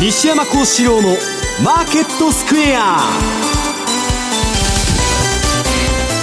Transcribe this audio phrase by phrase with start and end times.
[0.00, 1.08] 西山孝四郎の
[1.64, 2.98] マーケットスクエア。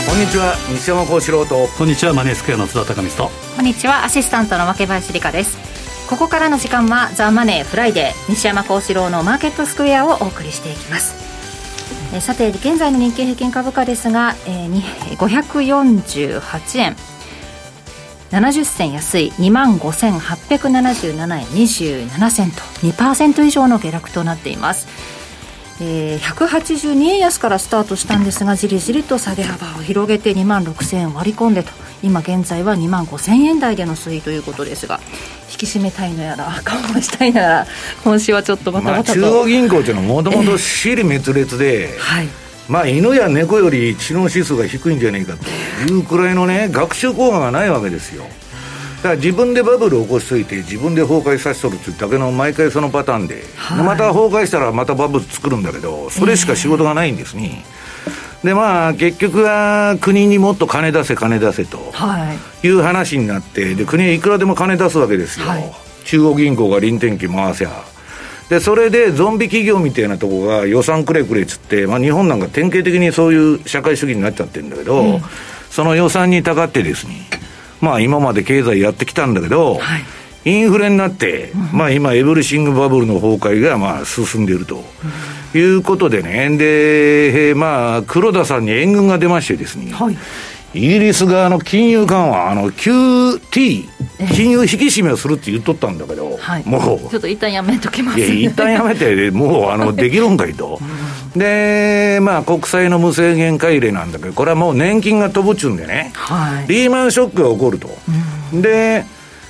[0.10, 1.68] こんにちは西山孝四郎と。
[1.78, 3.36] こんにちはマネースクエアの津田隆光と。
[3.58, 5.58] こんにちはアシスタントの若林理香です。
[6.10, 11.16] ここからの時間はザ・マネーフライデー西山孝四郎のマーケットスクエアをお送りしていきます。
[12.14, 16.96] えさて現在の日経平均株価ですが、えー、548円
[18.36, 24.88] 70銭安い2万5877円27銭と2%以上の下落となっています。
[25.82, 31.72] えー、182円安からスタートしたんですがじりじりと下げ幅を広げて2万6000円割り込んでと。
[32.04, 35.00] 今現在は2万5000円台での推移ということですが
[35.50, 37.68] 引き締めたいのやら緩和したいのやら
[38.04, 48.26] 今週はちょっとバタバタと、まあ、中央銀行というのはもともと私利滅裂で、えー、はいまあ、犬や猫より知能指数が低いんじゃねえかというくらいのね、学習効果がないわけですよ。
[49.06, 57.64] から自分でバブルを起こしといて自分で崩壊させとるってだけの毎回そのパターンで、はい、また崩壊したらまたバブル作るんだけどそれしか仕事がないんですね、
[58.42, 61.78] えー、でまあ結局は国にもっと金出せ金出せと
[62.64, 62.68] い。
[62.70, 65.72] う話になってで国はいくらでも金出すわけですよ、はい、
[66.06, 67.84] 中央銀行が臨転機回せゃ
[68.50, 75.22] でそれでゾンビ企業みたいなとこが予算くれくれっつって、まあ、日本なんか典型的にそういう社会主義になっちゃってるんだけど、うん、
[75.72, 77.28] その予算にたかってですね
[77.82, 79.98] まあ今まで経済やってきたんだけど、は
[80.46, 84.84] い、インフレになって、まあ今エブリシングバブルの崩壊がまあ進んでいると。
[85.58, 90.18] いうことでね、で、まあ、黒田さんに援軍が出ましてですね、はい、
[90.76, 93.88] イギリス側の金融緩和、あの QT、
[94.34, 100.78] 金融引き締めをするって言っとったんだけど、はい、もう、ちょっと一旦やめときます、ね、いや、一旦やめて、もうあのできるんかいと。
[101.34, 107.90] で、まあ、国債の無制限買い入れなんだけど、これはもう年金が飛ぶっちゅうんでね、はい、リーマンショックが起こると。
[108.54, 109.06] うん、で、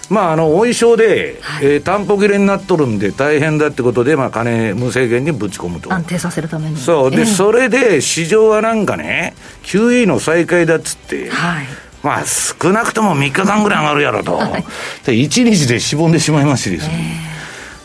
[0.10, 5.92] まあ、あの、お衣装で、はい、えー、担保切れになっとるんで大変だってことで、まあ、金無制限にぶち込むと。
[5.92, 6.78] 安定させるために。
[6.78, 7.12] そう。
[7.12, 11.66] で、えー、それで、市場はなんかね、QE の再開だっつって、はい、
[12.04, 14.36] まあ、少なくとも3日間ぐらい上がるやろと。
[14.36, 14.64] はい、
[15.06, 17.30] で、1日でしぼんでしまいましてですね。
[17.30, 17.36] えー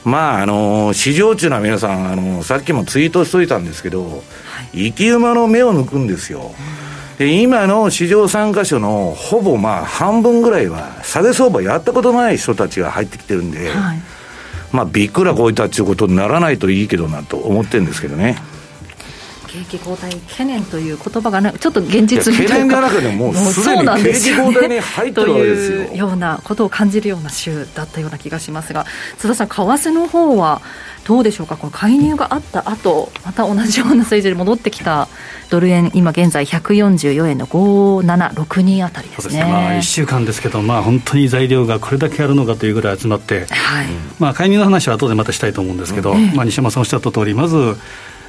[0.04, 4.16] まあ、あの市場中のは皆さん、あのさっきもツイートしといたんですけど、は
[4.72, 6.40] い、生き馬の目を抜くんですよ。
[6.40, 6.54] で
[7.26, 13.98] 今の市場参加所のほぼまあ半分ぐらいは、下げ相場やったことない人たちが入ってきてるんで、はい、
[14.72, 18.36] まあ、びっくらこいたっていうことにならないといいけどなと思ってるんですけどね。
[19.50, 25.86] 景気後退懸念という言葉がね、ちょっと現実みたいな懸念だらけでもうすでに景気後退に入ってるわけですよ。
[25.86, 28.86] というようなことを感じるような週だったような気がしますが、
[29.18, 30.62] 津田さん、為替の方は
[31.04, 35.08] どうでしょうか、この介入があった後また同じような水準に戻ってきた
[35.48, 39.30] ドル円、今現在144円の5762あたりですね。
[39.30, 43.86] すねまあ、1週間ですけど、まあ、本当に材料がこれだけあるのかというぐらい集まって、はい
[44.20, 47.76] まあ、介入の話は後でまたしたいと思うんですけど、うん、まあ、西山さんおっしゃった通り、まず、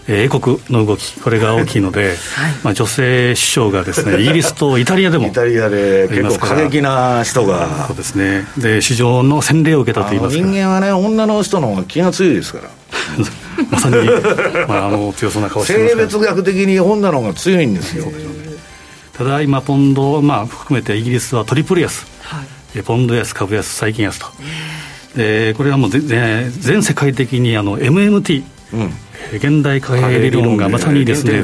[0.08, 2.16] 英国の動き、これが大きいので、はい、
[2.64, 10.44] まあ、女性首相がですね イギリスとイタリアでもイタリアで結構過激な人が、そうですね、で市場の洗礼を受けたといいますか。
[10.44, 12.70] 人間はね、女の人の方が気が強いですから。
[13.70, 13.96] まさに、
[14.68, 18.12] まあ、あの強そうな顔してます性別学的に女の方が強いんですよ。
[19.16, 22.42] ただ今、ポンド、まあ、含めてイギリスはトリプル安、は
[22.76, 24.28] い、ポンド安、株安、債金安と、
[25.16, 28.61] でこれはもう全世界的にあの MMT、うん
[29.34, 31.44] 現代貨幣理論がまさにですね、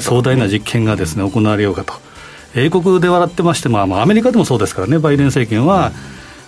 [0.00, 1.94] 壮大な実験がですね行われようかと、
[2.54, 5.92] 英国で笑ってまして、まあ、アメリカでもそうですからね、バイデン政権は、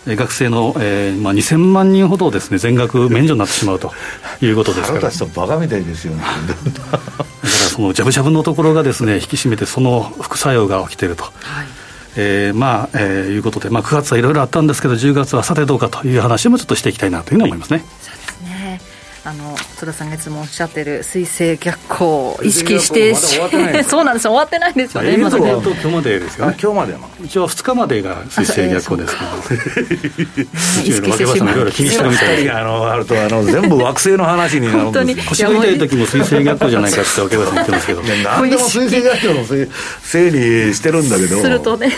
[0.07, 3.91] 学生の、えーまあ、2000万人ほどですね全額免除になってしまうと
[4.43, 5.11] いうことですから。
[5.11, 6.23] とバカみたいですよね
[6.93, 7.01] だから
[7.43, 11.25] そのじゃぶじゃぶのところがですね引き締めてその副作用が起きていると。
[11.25, 11.33] はい
[12.17, 17.85] えー、まあ、えー、いうことで、まあ、9月はいろいろあったんですけど、10月はさてどうかという話もちょっとしていきたいなというふうに思いますね。
[19.27, 24.95] あの津田さんがいつもおっしゃってる水星逆行を意識してそうなんです終わってないんです。
[24.99, 26.95] よね、まだ今日までですよね今日まで
[27.25, 30.45] 一応2日までが水星逆行ですけど。
[30.85, 35.17] 意識してしまう気にしてるみたいあのあるとあの全部惑星の話になる本当に。
[35.17, 38.03] 腰が痛い時も水星逆行じゃないかって若林さん言ってますけど。
[38.03, 39.69] 何でも水星逆行のせい
[40.03, 41.41] せいにしてるんだけど。
[41.41, 41.91] するとね。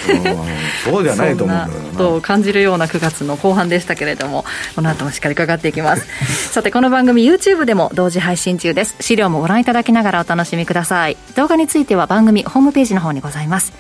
[0.85, 1.99] そうじゃないと思うんだよな。
[1.99, 4.45] と感じるような9月の後半でしたけれども
[4.77, 6.07] この後もしっかり伺っていきます。
[6.53, 8.97] さてこの番組 YouTube でも同時配信中です。
[9.01, 11.17] 資料もご覧いただきながらお楽しみください。
[11.37, 13.73] 動画については番組ホームページの方にございます。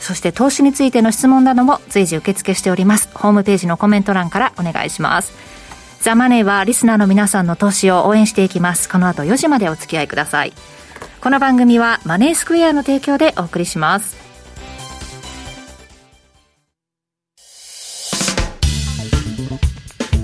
[0.00, 3.10] そして投資についての質問なども随時受付しております。
[3.14, 5.32] ホームページのコメント欄からお願いします。
[6.00, 8.88] ザ・マネーはリスナーの皆さんの投資を応援していきます。
[8.88, 10.54] この後4時までお付き合いください。
[11.20, 14.29] この番組はマネースクエアの提供でお送りします。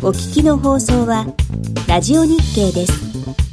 [0.03, 1.27] お聞きの放送は
[1.89, 3.46] ラジオ日経です。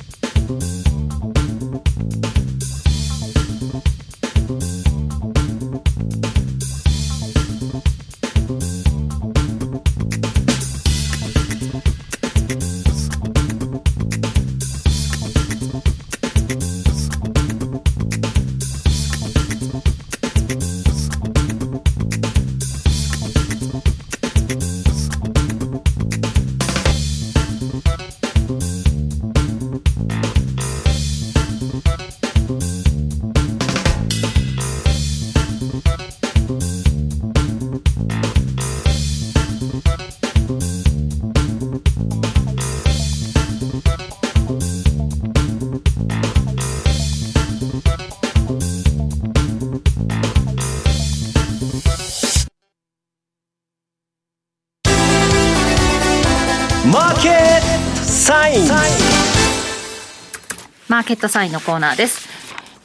[61.03, 62.27] ーケットサインのコーナーです。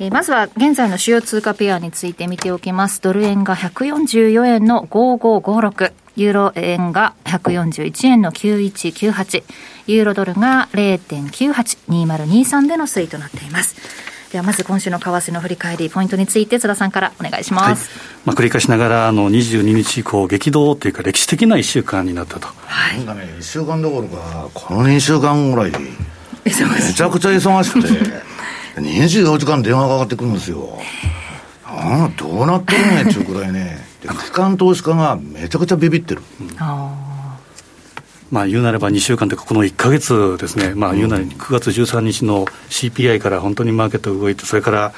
[0.01, 3.01] えー、まずは現在の主要通貨ペアについて見ておきます。
[3.01, 5.93] ドル円が144円の5556。
[6.17, 9.45] ユーロ円が141円の9198。
[9.87, 13.77] ユーロドルが0.982023での推移となっています。
[14.33, 17.89] ではまず今週の為替の振り返り、ポイントについて津田さんからお願いします。
[17.89, 22.49] はい、まあ、繰り返しながら、あの22日以降、激動というか、歴史的な1週間になったと。
[22.67, 25.73] はい、なんかね、1週間どころか、この2週間ぐらい、
[26.49, 27.89] めちゃくちゃ忙しくて、
[28.81, 30.79] 24時間電話がかかってくるんですよ。
[31.65, 36.23] ああ、どうなってるねっちゅうくらいね、機関投資家がめちゃくちゃビビってる。
[38.31, 44.93] まあ、言うなれば2週間というか、この1か月ですね、まあ、言うなら9月13日の CPI から本当にマーケットが動いて、それから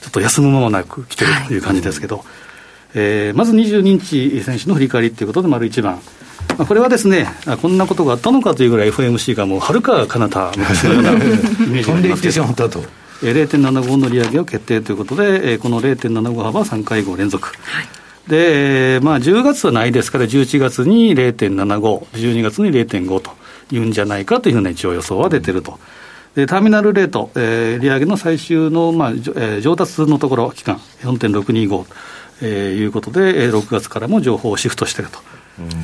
[0.00, 2.26] ちょっと休む間もなく来てるという感じですけど、はい、
[2.94, 6.00] えー、まず22日選手の振り返りということで、丸1番。
[6.58, 7.28] まあ、これはですね、
[7.60, 12.42] こんなことがあったのかというぐらい FMC がもうはるか彼方昔のようなイメージがありますけど。
[13.22, 17.48] 0.75の利上げを決定ということで、この0.75幅は3回後連続。
[17.62, 23.32] はいで、まあ、10月はないですから、11月に0.75、12月に0.5と
[23.72, 25.78] いうんじゃないかというふうな一応予想は出てると。
[26.34, 31.86] でターミナルレート、えー、利上げの最終の、まあえー、上達のところ、期間、4.625と、
[32.40, 35.18] えー、いうことで、6月からも情報をシフトしてると。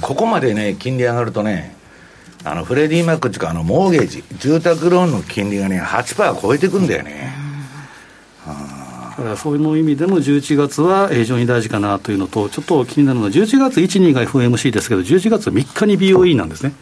[0.01, 1.77] ここまでね、金利上がるとね、
[2.45, 7.35] あのフレディ・マックっていうか、あのモーゲージ、住宅ローンの金利がね、8%超えていくんだよね。
[8.47, 16.73] だからそういう意味でも11月は非常に大事かなというのと、ちょっと気になるのは、11月1、2が FOMC ですけど、11月3日に BOE なんですね。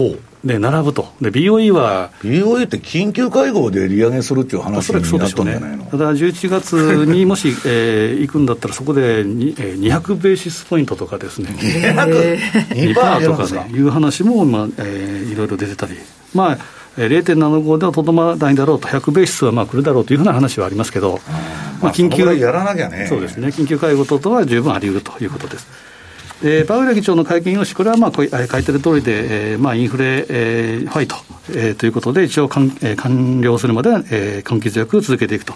[0.00, 0.18] ほう。
[0.46, 2.10] で並ぶと、で BOE は。
[2.22, 6.72] BOE って緊急会合で利上げするっていう話になったんじゃないの、ね、ただ11月
[7.04, 12.38] に もし、えー、行くんだったら、そこでに、えー、200ベーシスポイントとかですね、200?
[12.94, 15.92] 2%とかね、いう話も、まあえー、いろいろ出てたり。
[16.34, 16.58] まあ
[16.96, 21.20] 0.75ではとどまらないだろうと、100ベーシスはまあ来るだろうというふうな話はありますけど、
[21.82, 25.89] まあ、緊急やらなきゃね、そうですね、緊急会合等々は十分あり得るということです。
[26.42, 28.28] えーパウエル議長の会見用紙、これはまあ書い
[28.64, 31.16] てる通りで、えーまあ、インフレ、えー、ファイト、
[31.50, 35.54] えー、ということで、一応完、えー、完了するまでは、えー、根気強く続けていくと。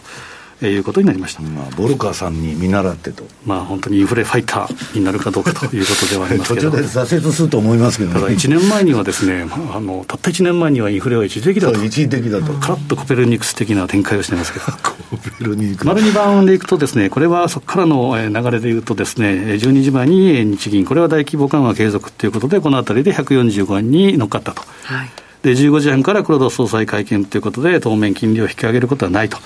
[0.62, 6.70] いうことになりました、まあ、ボルカーさんに見習ってと、まあ、本当にインフレファイターになるかどうかということではありますけど。
[6.70, 15.86] 途中で挫折すると思いますけど、ね、ただ1年前にはですね、あのたった1年前にはインフレは一時的だと、一時的だと、カラッとコペルニクス的な展開をしてますけど、 コペルニクス。
[15.86, 24.62] 丸2番でいくとですね、これはそこからの流れでいうとですね、12時前に日銀、これは大規模緩和継続ということで、このあたりで145円に乗っかったと。
[24.84, 25.10] はい。
[25.42, 29.36] で15時半から黒田総裁会見ということで、当面金利を引き上げることはないと。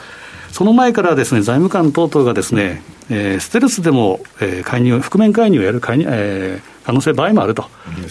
[0.52, 7.64] その前からですね財務官等々がですね、えー、ステルスでも、えー、介入、覆面介入をやる介入、えー、可能性、場合もあると。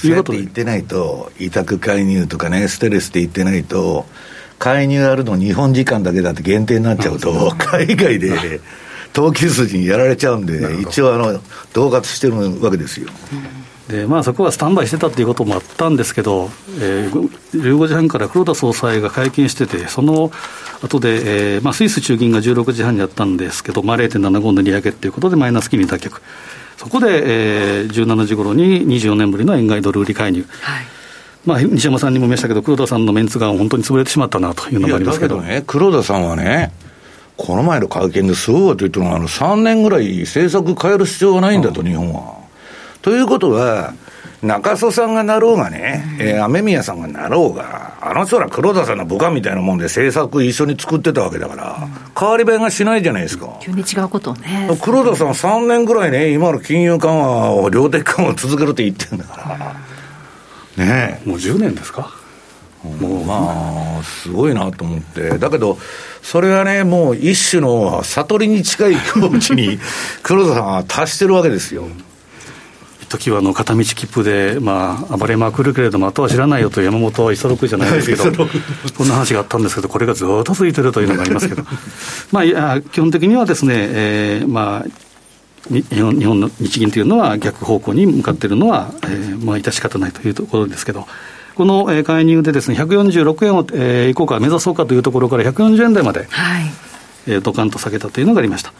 [0.03, 0.39] いうことで。
[0.39, 4.06] 言ってないと、委託介入とかね、ステルスって言ってないと、
[4.60, 8.60] 介入あるの日本時間だけだって限定になっちゃうと、海外で
[9.13, 11.39] 投機筋にやられちゃうんで、一応あの、
[11.74, 13.10] 恫喝してるわけですよ。
[13.89, 16.50] でまあ、そこはスタンバイしてたということもあったんですけど、
[16.82, 20.29] えー、15時半から黒田総裁が会見してて、その
[20.84, 26.22] 後で、えーまあ、スイス中銀が16時半にやったんですけど、まあ、0.75の利上げということで、マイナス金利脱却、
[26.75, 30.46] そこで、えー、17時ごろに24年ぶりの円買いドル売り介入。
[30.62, 30.86] はい
[31.46, 36.74] まあ、西山さんにも見ましたけど、黒田さんのメンツが本当に潰れてしまったなというのがありますけどね、黒田さんはね、
[37.38, 42.37] この前の会見ですごいこと言ってるのは、あの3年ぐらい政策変える必要がないんだと、日本は。
[43.01, 43.93] ということは、
[44.43, 53.57] 中曽さんがなろうがね、うん、えー、雨宮さんがなろうが、あの人ら黒田さんの部下みたいなもんで政策一緒に作ってたわけだから、うん、変わり映がしないじゃないですか。
[53.61, 54.69] 急に違うことをね。
[54.81, 59.75] 黒田さん3年ぐらいね、今の金融緩和を、量的緩和を続けるって言ってるんだか
[60.77, 60.85] ら。
[60.85, 62.13] ねもう10年ですか？
[62.83, 65.77] もうまあ、すごいなと思って、だけど、
[66.21, 69.79] それはね、もう一種の悟りに近い境地に
[70.21, 71.87] 黒田さんは達してるわけですよ。
[73.07, 78.23] 時はあの片道切符で、まあ、暴れまくるけれども、あとは知らないよと山本五十六じゃないですけど、
[78.97, 81.63] こんな話があったんですけど、これがずっと続いてるというのがありますけど、
[82.31, 84.89] まあ、基本的にはですね、えー、まあ、
[85.69, 91.07] 日本日本の日銀というのは逆方向に向かっているのは、えー、まあ、致し方ないというところですけど、
[91.55, 96.71] この介入でですね、146円を、えー、いこうか、目指そうかというところから140円台まで、はい。
[97.27, 98.73] えー、ドカンと下げたというのがありました。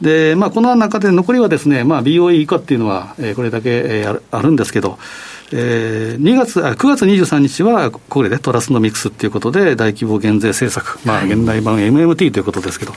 [0.00, 4.98] で、まあ、この中で残りはですね、まあ、BOE 以下っていうのは、えー、これだけ、えー、あるんですけど、
[5.52, 12.92] えー、2月あ9月23日は、これでトラスのミックスっていうことで、大規模減税政策、まあ、現代版 MMT ということですけど、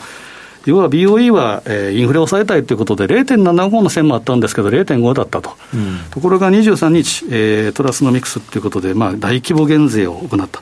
[0.65, 10.62] 要は BOE は、えー、インフレを抑えたいということで、0.75の線もあったんですけど、0.5だったと、うん、ところが23日、えー、トラスノミクスということで、まあ、大規模減税を行った。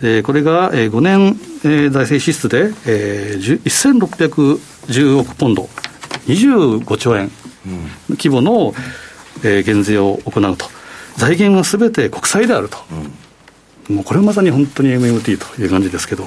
[0.00, 5.68] でこれが、えー、5年、えー、財政支出で、えー、1610億ポンド、
[6.26, 7.30] 25兆円
[8.10, 8.74] 規模の、
[9.44, 10.66] えー、減税を行うと、
[11.16, 12.78] 財源はすべて国債であると、
[13.88, 16.26] うん、もうこれまさに本当に MMT という感じですけど。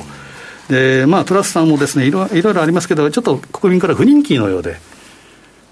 [0.70, 4.78] でまあ、トラスさんもですねいろいろありますけど、ちょっと国民から不人気のようで、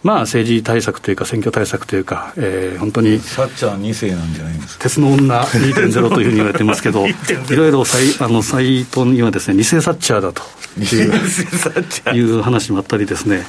[0.04, 4.84] まあ、政治対策というか、選挙対策というか、えー、本当に、サッチャー2世なんじゃないですか？
[4.84, 7.14] 鉄の女2.0というふうに言われてますけど、 い
[7.56, 10.42] ろいろサイあのサイトにはですね、偽サッチャーだと
[10.80, 13.46] いういう話もあったりですね。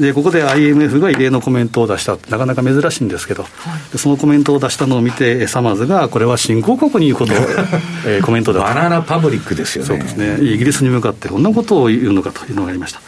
[0.00, 3.48] でここで IMF が異例のコメントを出した、なかなか珍しいんですけど、は
[3.94, 7.36] い、そのコメントを出したのを見て、サマーズが、これは新興国に言うことを、
[8.06, 8.66] えー、コメントだと。
[8.66, 9.88] バナナパブリックですよね。
[9.88, 10.38] そうですね。
[10.40, 13.02] イギリスに向かって、こんなことを言うのかというのがありました。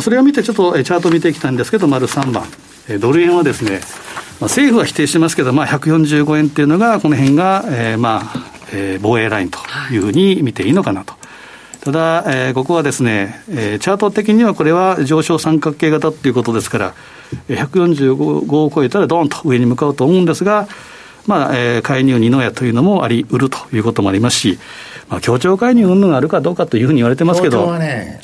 [0.00, 2.44] それを見て、ちょっとチャートを見ていきたいんですけど、丸3番、
[3.00, 3.80] ドル円はですね、
[4.40, 9.58] まあ、政府は否定してますけど、まあ、145円っていうのが、この辺が、えー、まあ、えー、防衛ラインと
[9.90, 11.14] いうふうに見ていいのかなと。
[11.80, 16.94] ただ、えー、ここはですね、えー、チャート的にはこれは上昇三角形型ということですから、
[17.48, 20.68] 145を超えたらドーンと上に向かうと思うんですが、
[21.26, 24.58] まあえー、介入二の矢というのもありうるということもありますし、
[25.08, 27.66] まあ、協調介入云々があるかどうかというふうに言われてますけど。
[27.66, 28.20] はね、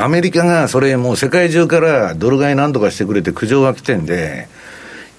[0.00, 4.48] アメリカがそれもう世界中からドル買いなんとかしてくれて苦情が来てんで、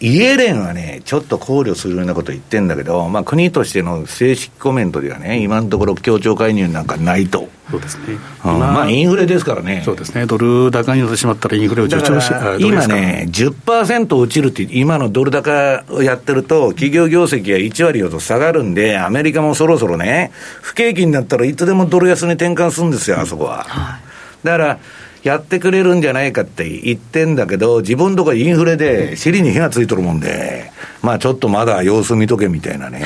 [0.01, 7.49] イエレンはね、ちょっと考慮するようなこと言ってんだけど、まあ、国としての正式コメントではね、今のところ協調介入なんかないと。
[7.69, 8.17] そうですね。
[8.45, 9.81] うん、まあ、インフレですからね。
[9.83, 10.25] そうですね。
[10.25, 20.31] ドル高になってしまったらインフレを助長し、今ね、10%落ちるって、今のドル高をやってると、企業業績が1割ほど下がるんで、アメリカもそろそろね、
[20.61, 23.65] 不景気になったらいつでもドル安に転換するんですよ、あそこは。
[23.67, 24.08] はい、
[24.43, 24.79] だから、
[25.23, 33.05] やってくれるんじゃないかって言ってんだけど、自分とかインフレで尻に火がついとるもんで、まあちょっとまだ様子見とけみたいなね、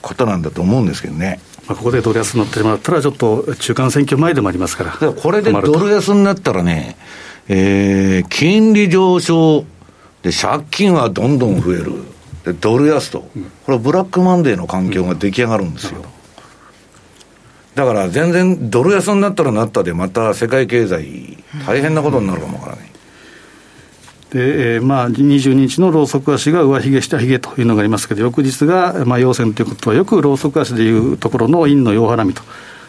[0.00, 1.40] ことなんだと思うんですけどね。
[1.68, 4.90] まあ、ここでドル安になってもらったら、ちょっと中間選挙前でもありますから。
[4.90, 6.96] からこれでドル安になったらね、
[7.48, 9.64] えー、金利上昇
[10.22, 11.92] で、借金はどんどん増える。
[12.44, 13.28] で、ドル安と。
[13.64, 16.00] これブラックマンデーの環境が出来上がるんですよ。
[16.00, 16.21] うん
[17.74, 22.92] だから全然ドル安になったらなったで、また世界経済、大変なことになるかもわからない。
[24.32, 32.42] で、えー、まあ、22日のローソク足が上髭下髭というのがありますけど、翌日が、まあ、陽線ということは、よくローソク足でいうところの陰の陽払みと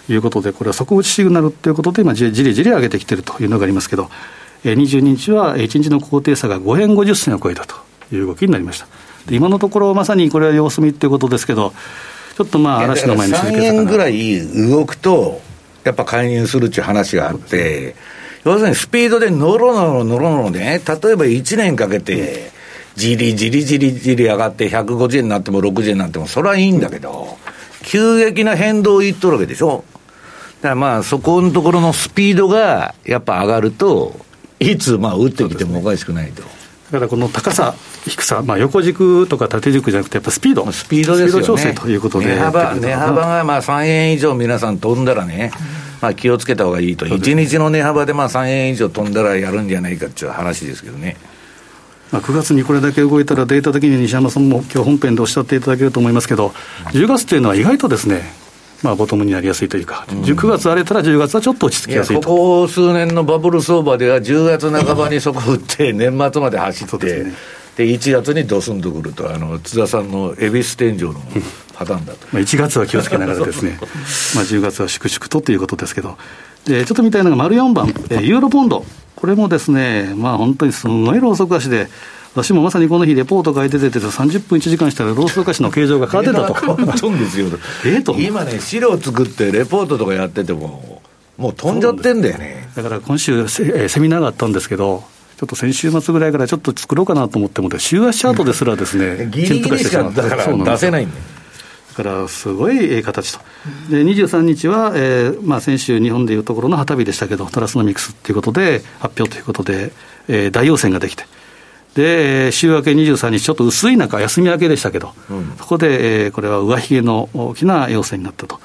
[0.10, 4.10] いうことで、これは底打ちシグナルということで、今、じりじり上げてきているというのがありますけど、
[4.64, 7.76] えー、22日は1日の高低差が5円50銭を超えたと
[8.14, 8.88] いう動きになりました。
[9.28, 11.74] で今のところ、まさにこれは様子見ということですけど、
[12.36, 15.42] ちょっとまあ、嵐の前に3円ぐらい動くと、
[15.84, 17.96] やっぱ介入するっていう話があって、
[18.44, 22.52] 要するにスピードでのろのろのろのろね、例えば1年かけて、
[22.96, 27.38] じりじりじりじり上がって150円になっても60円になっても、それはいいんだけど、
[27.84, 29.84] 急激な変動を言っとるわけでしょ。
[30.62, 34.20] だからまあ、そこのところのスピードがやっぱ上がると、
[34.60, 36.44] いつまあ打ってきてもおかしくないと。
[36.92, 37.76] だからこの高さ、
[38.06, 45.52] 低さ、まあ、横軸とか縦軸じゃなくて、やっぱスピード、スピードですよね、調整ということで値幅値幅がまあ3円以上、皆さん飛んだらね、
[46.02, 51.18] まあ、気をつけた方がいいと、1日の値幅でまあ3円以上飛んだらやるんじゃないかっていう話ですけどね。
[52.12, 56.54] まあ、9月にこれだけ動いたら、データ的に西山さんも今日本編でおっしゃっていただけると思いますけど、
[56.92, 58.32] 10月というのは意外とですね、
[58.84, 62.28] まあ、ボトムになりやすいというか、うん、9月荒れたら10月はちょっと落ち着きやすいと。
[62.28, 67.24] ここ数年のバブル相場では、10月半ばにそこ打って、年末まで走って、
[67.78, 71.16] で1月にドスンとくると、あの津田さんの恵比寿天井の
[71.74, 72.28] パターンだと。
[72.32, 73.80] まあ1月は気をつけながらですね、
[74.36, 76.18] まあ10月は粛々とということですけど、
[76.66, 78.86] でちょっと見たいのが丸4番、えユーロポンド、
[79.16, 81.88] これもですね、まあ本当にすごいローソク足で、
[82.36, 86.54] 私もまさにこの日、レポート書いててて、30分1時間したら、ローソク足の形状が変わってたと。
[86.54, 87.48] 変わんですよ。
[87.86, 91.02] えと今ね、資料作って、レポートとかやってても、
[91.38, 92.70] もう飛んじゃってんだよね。
[92.76, 95.04] だから今週セ、セミナーがあったんですけど、
[95.38, 101.22] ちょっと先週末ぐらいからちょっと作ろうかなと思っても、週足チャートですらですね、 ギリギリしかだから出せないんだよ。
[101.98, 103.40] だからすごい形と、
[103.90, 109.92] で23日は、えーまあ、先週、日本でいうところの旗日でしたけど、トラスノミクスということで、発表ということで、
[110.28, 111.26] えー、大陽線ができて、
[111.96, 118.60] で週明け23日、ちょっと薄い中、休み明けでしたけど、うん、そこで、えー、これは上髭の大きな陽線になったと。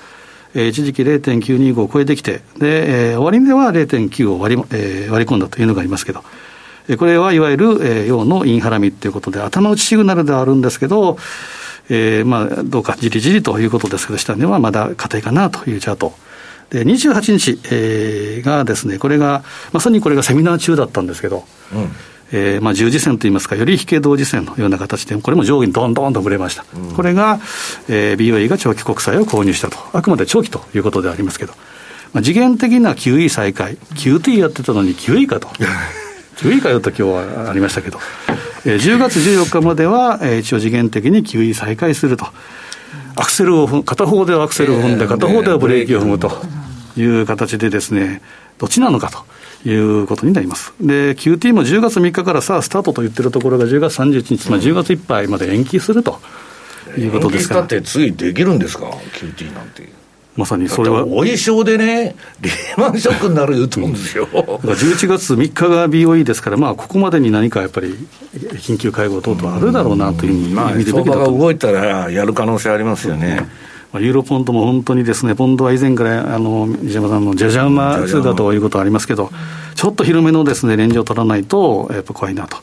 [0.55, 6.25] えー、一時期0.925を超えてきて、で、えー、終値では0.9を割り,、えー、割り込んだというのがありますけど、
[6.89, 11.19] えー、これはいわゆる、えー、陽のインハラミということで、頭打ちシグナルではあるんですけど、
[11.91, 16.15] えー、まあ、どうかじりじりということですけど、下値はまだ硬いかなというチャート。
[16.71, 19.43] で、28日、えー、がですね、これが、
[19.73, 21.45] まさにこれがセミナー中だったんですけど、
[21.75, 21.91] うん、
[22.33, 26.65] えー、まあ、十字線といいますか、より引け同時線のような形で、これも上下にどんどんとぶれました。
[26.77, 27.41] うん、これが、
[27.89, 29.79] えー、BOE が長期国債を購入したと。
[29.93, 31.55] あくまで長期ということでありますけど、
[32.13, 35.49] まあ、次元的な QE 再開、QT やってたのに QE かと。
[36.39, 37.99] 9位かよと今日はありましたけど、
[38.65, 42.27] えー、10月14日までは、えー、一応次元的に9位再開すると。
[43.17, 46.31] アクセルを片方ではアクセルを踏んで、片方ではブレーキを踏むと
[46.97, 48.23] いう形でですね、
[48.59, 49.25] どっちなのかと
[49.65, 50.73] いうことになります。
[50.81, 56.21] で、QT も10月3日からさあスタートと言ってるところが10月31日、まあ、10月いっぱいまで延期すると
[56.97, 57.61] いうことですから。
[57.63, 59.99] 延期ってついできるんですか、QT なんて。
[60.39, 61.03] まさにそれは。
[61.05, 64.29] お衣装でね、リーマンショックになると思うんですよ。
[64.29, 67.97] 11月3日が BOE ですから、まあ、ここまでに何かやっぱり、
[68.53, 73.35] 緊急会合等々あるだろうなというふうにまあ、相場が動いたらやる可能性ありますよね。
[73.37, 73.47] まあ、
[73.95, 79.31] ユーロポンドも本当にですね、ポンドは以前からあの西山さんのじゃじゃ馬通貨ということはありますけど、
[79.75, 82.59] ちょっと広めのですねレンジを取らないと、やっぱ怖いなと。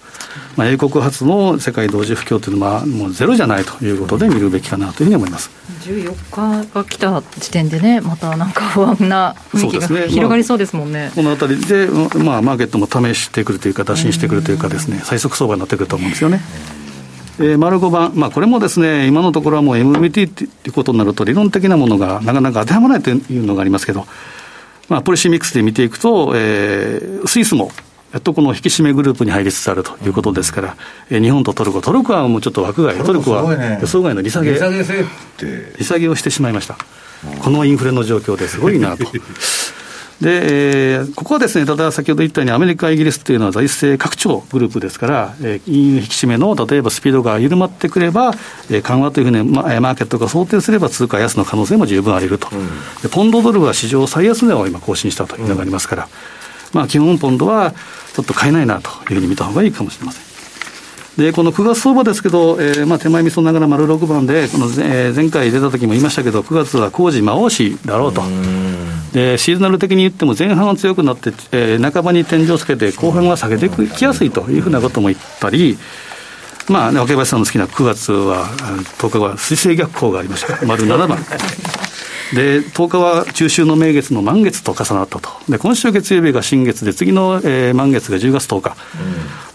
[0.56, 5.50] まあ、英国発の世界同時不況というのは、もうゼロじゃないということで見るべきかなというふうに思います
[5.82, 11.88] 14日が来た時点でね、またなんか不安な雰囲気が、ね、広がりそうですもんね、まあ、このあたりで、
[12.24, 16.42] まあ、マーケットも試してくるというか、打診してくるというかですね、最速相場になってくると思うんですよね。
[17.40, 24.06] えー、丸5番、まあ、これもですね、今のところはもう MVT ということになると、理論的なものがなかなか当てはまらないというのがありますけど、
[24.88, 27.72] まあ、ポリシーミックスで見ていくと、えー、スイスも
[28.14, 30.78] やっとこの引き締めグループに入りつつあるということですから、
[31.10, 34.78] え日本とトルコ、トルコはもうちょっと枠外、トルコは予想外の利下げ、利下げ
[35.78, 36.78] 利下げをしてしまいました、
[37.42, 39.06] このインフレの状況ですごいなと。
[40.22, 48.34] で、えー、ここはですね、ただ先ほど言ったように、アメリカ、イギリスというのは財政拡張グループですから、えー、金融引き締めの例えばスピードが緩まってくれば、
[48.70, 52.48] えー、緩和というふうに、ま、マーケットが想定すれば、通貨安の可能性も十分あり得ると、
[53.04, 56.10] うん、ポンドドルは史上最安値を今、更新したというのがありますから、うん、
[56.74, 57.74] まあ、基本ポンドは
[58.14, 60.35] ちょっと買えないなというふうに見た方がいいかもしれません。
[61.18, 68.22] で、この9月相場ですけど、えー、まあ手前味噌ながら丸6番で、この、えー、前回出た時も言いましたけど、9月は工事魔王しだろうと。
[69.14, 75.78] で、シーズナル的に言っても前半は強くなって、えー、半ばに天井をつけて、後半は下げてきやすいというふうなことも言ったり、
[76.68, 78.48] まあ、ね、若林さんの好きな9月は、
[78.98, 80.66] 10日は水星逆行がありました。
[80.66, 81.18] 丸7番。
[82.34, 85.30] で、10日は中秋の名月の満月と重なったと。
[85.48, 88.70] で、今週月曜日が新月で、次の、えー、満月が10月10日。
[88.70, 88.76] うん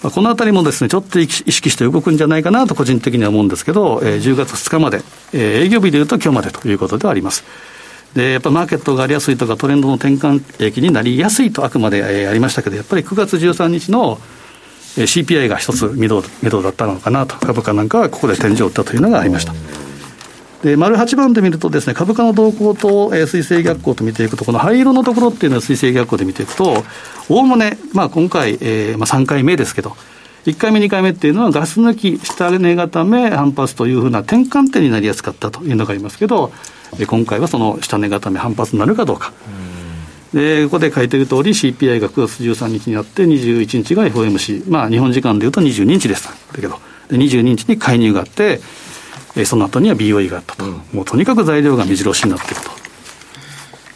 [0.02, 5.02] まあ、このあたりもですね、ちょっと意識して動くんじゃないかなと個人的には思うんですけど、えー、10月2日まで、
[5.32, 7.44] えー、営業日でいうと今日までということではあります。
[8.14, 14.18] で、やっぱマーケットがありやすいとか、トレンドの転換期になりやすいとあくまで、えー、ありましたけど、やっぱり9月13日の
[14.96, 19.52] CPI が一つ目処目処だったのかなと、株価なんかはここで天井を打ったというのがありました。
[20.62, 26.84] で、丸8番で見るとですね、株価の動向と、えー、水星逆行と見ていくと、この灰色のところっていうのは水星逆行で見ていくと、
[27.28, 29.96] おおむね、まあ今回、えー、まあ3回目ですけど、
[30.44, 36.52] 1回目、2回目っていうのはガス抜き、下値固め、反発というふうな転換点になりやすかったというのがありますけど、
[37.06, 39.32] 今回はその下値固め、反発になるかどうか。
[40.34, 46.30] で、ここで書いてる通り CPI が9月13日にあって、21日が FOMC、まあ日本時間でいうと22日でした。
[46.30, 48.60] だけど、で22日に介入があって、
[49.36, 52.70] えー、その後には BOE があったと、うん、もうとにかく材料が目白押しになっていると。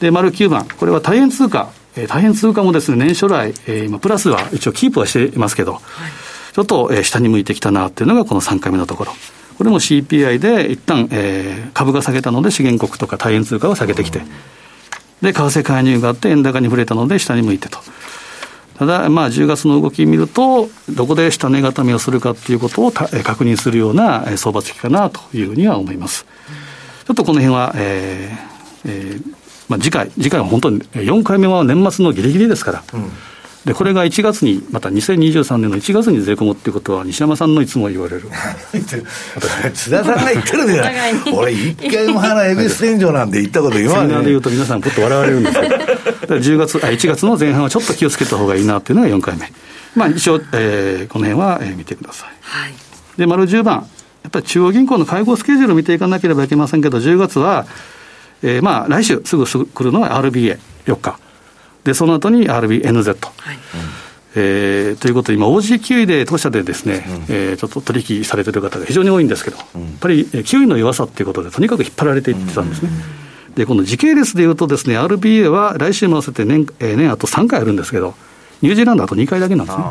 [0.01, 5.83] で、丸9番、これは大変通貨、えー、大変通貨もですね、年初来、えー、今、プラスは一応キープはしていますけど、はい、
[6.55, 9.13] ちょっと、えー、下に向いてきたなっていうのがこの3回目のところ。
[9.57, 14.21] これも CPI で一旦、えー、株が下げたので資源国とか大変通貨を下げてきて、
[15.23, 17.79] で、為替介入があって円高に触れたので下に向いてと。
[18.79, 26.27] ただ、まあ、10月の動きを見ると、どこで下値固めをするかということを確認するような相場付きかなというふうには思います。
[27.07, 29.35] ちょっとこの辺は、えーえー
[29.69, 33.11] まあ、次回、次回は本当に4回目は年末のぎりぎりですから、うん、
[33.65, 38.29] でこれが1月に、また2023年の1月にずれ込むっていうことは、西山さんのいつも言われる。
[39.73, 45.69] 津田さんが言ってるじゃない、 俺、一回も花、恵比寿天井なんて言ったこと言わ ない、セミナーで言うと、皆さん、ぽっと笑われるんですけ
[46.27, 49.51] ど、10月あ1月の前半はちょっと気をつけた方がいいなっていうのが4回目、
[49.95, 52.29] まあ、一応、えー、この辺は、えー、見てください。
[52.43, 52.75] はい、
[53.17, 57.65] で、丸10番、やっぱり中央銀行の会合スケジュールを見ていかなければいけませんけど、10月は、
[58.43, 60.59] えー、まあ来週すぐ来るのは RBA4
[61.01, 61.17] 日。
[61.85, 63.17] で、その後に RBNZ。
[63.37, 63.59] はい
[64.37, 72.91] えー、ということで、今、OG キウイで当社でですね、うん、えー、ちょっと取引されてる方が非常に多いんですけど、うん、やっぱりキウイの弱さっていうことで、とにかく引っ張られていってたんですね。
[73.49, 78.15] うん、で、この時系列でいうとですね、RBA は来週も合わせて年、えー、年あと3回あるんですけど、
[78.61, 79.85] ニュージーランドあと2回だけなんですね。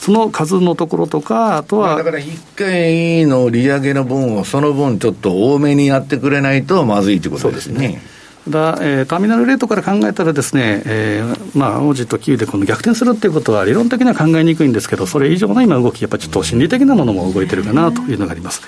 [0.00, 1.96] その数のところとか、あとは。
[1.96, 8.02] だから1回の利上げの分を、その分ちょっと多めにやってくれないとまずいということですね。
[8.48, 18.60] だえー、ターミナルレートから考えたらですね、えー、まあ、王子とキウイでこの逆転するっていうことは理論的には考えにくいんですけど、それ以上の今動き、やっぱりちょっと心理的なものも動いてるかなというのがあります。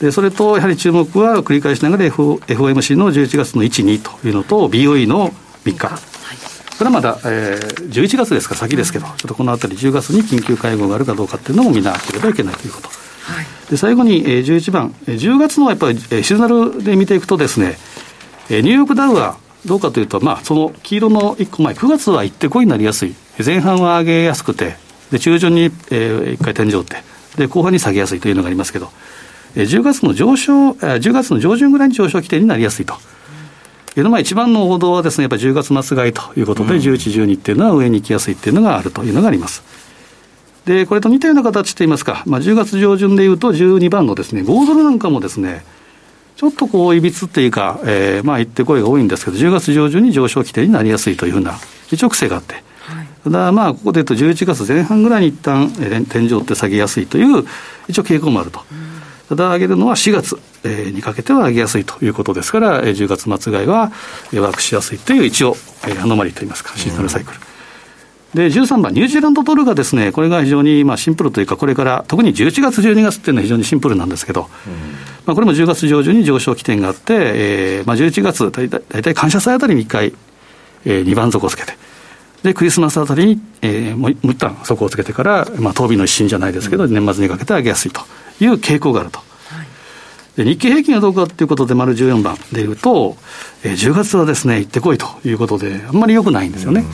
[0.00, 5.32] でそれと、やはり注目は繰り返しながら F FOMC の11月の1、2というのと、BOE の
[5.64, 5.88] 3日。
[5.88, 12.88] これはまだ、えー、11月ですか、先ですけど、ちょっとこのあたり、10月に緊急会合があるかどうかっていうのも見なければいけないということ。
[12.88, 17.78] はい、で最後に、えー、11番、10月のやっぱり、えー、シズナルで見ていくとですね、
[18.50, 24.76] えー、ニューヨークダウはどうかというと、まあ、その黄色の1個前、9月は行ってこいになりやすい、前半は上げやすくて、
[25.10, 26.96] で中旬に、えー、1回天井って
[27.36, 28.90] で、後半に下げやすいというのがありますけど、
[29.56, 32.94] えー、10月の上昇、えー、10月の上旬ぐらいに上昇起点になりやすいと。
[33.96, 39.62] いうのは一番の王道はですね、やっぱり10月末買いということで、11、12っていうのは上に行きやすいっていうのがあるというのがあります。
[40.64, 45.64] で、これと似たような形といいますか、まあ、10月上旬でいうと12番のですね、5ドルなんかもですね、
[46.36, 51.54] ちょっとこう、いびつっていうか、えー、まあ、言ってこいが多いんですけど、10月上旬に上昇規定になりやすいというふうな、
[51.90, 57.44] 一応癖があって、はい、ただまあ、ここで言うと11月前半ぐらいに一旦、えー、天井って下げやすいという、
[57.88, 58.60] 一応傾向もあると。
[58.72, 58.94] うん
[59.28, 67.38] ただ上げるのは4月、えにかけては上げやすいということですから、え10月末買いはワークしやすいという一応、えアノマリといいますか、シーズナルサイクル。
[68.34, 74.48] で、13番、ニュージーランドドルがですね、これが非常にまあシンプルというか、これから特に11月、12月っていうのは非常にシンプルなんですけど、
[75.24, 80.12] まあ、これも10月上旬に上昇起点があって、えーまあ、11月、大体大体感謝祭あたりに1回、
[80.84, 81.76] えー、2番底をつけて、
[82.42, 88.02] で、クリスマスあたりに、えー、もう一旦底をつけてから、まあ、当備の一新じゃないですけど、年末にかけて上げやすいと
[88.40, 89.20] いう傾向があると。
[90.36, 93.16] で日経平均はどうかということで、丸14番でいうと、
[93.62, 96.84] えー、10月はですね、行ってこいということで、あんまり良くないんですよね。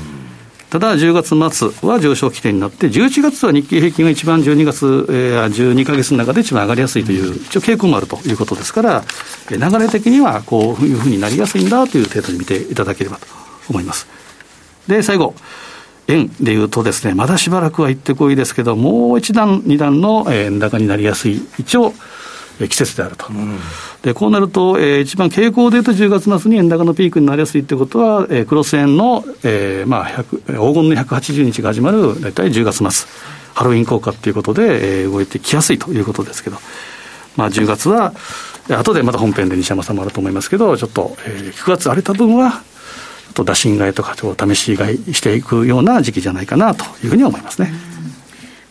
[0.71, 9.05] ただ、10月末は上昇基点になって、11月は日経平均が一番12月、えー、12か月の中で一番上がりやすいという、一応傾向もあるということですから、
[9.51, 13.27] 流れ的にはこういうふうになりやすいんだという程度に見ていただければと
[13.69, 14.07] 思います。
[14.87, 15.35] で、最後。
[16.07, 21.95] 円でいうとですね、まだしばらくは行ってこいですけど、もう一段、二段の円高になりやすい、一応、
[22.69, 23.27] 季節であると。
[23.29, 23.59] うん、
[24.03, 33.09] で、こうなると、えー、一番傾向でいうと10月末に円高のピークになりやすいということは、えー、クロス円の、えー、まあ、黄金の180日が始まる大体10月末、
[33.55, 36.57] ハロウィン効果ということで、えー、動いてきやすいということですけど、
[37.37, 38.13] まあ、10月は、
[38.69, 42.63] 後でまた本編で西山さんもあると思いますけど、ちょっと、えー、9月荒れた分は、
[43.35, 47.73] と打診買いとか試し買いしていくような時期じゃないかなというふうに思いますね。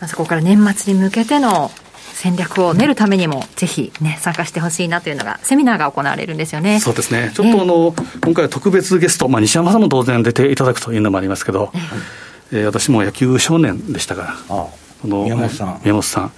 [0.00, 1.70] まあ、そこから年末に向けての
[2.20, 6.78] 戦略を練るためにも、ぜひね、参加してほしいなというのが、セミナーが行われるんですよね。
[6.78, 7.32] そうですね。
[7.34, 11.72] ちょっとあの、えー、今回は特別ゲスト、まあ、西山さんも当然出ていただくというのもありますけど、
[12.52, 14.66] えー、私も野球少年でしたから、ああ
[15.02, 15.80] この宮本さん。
[15.82, 16.32] 宮本さん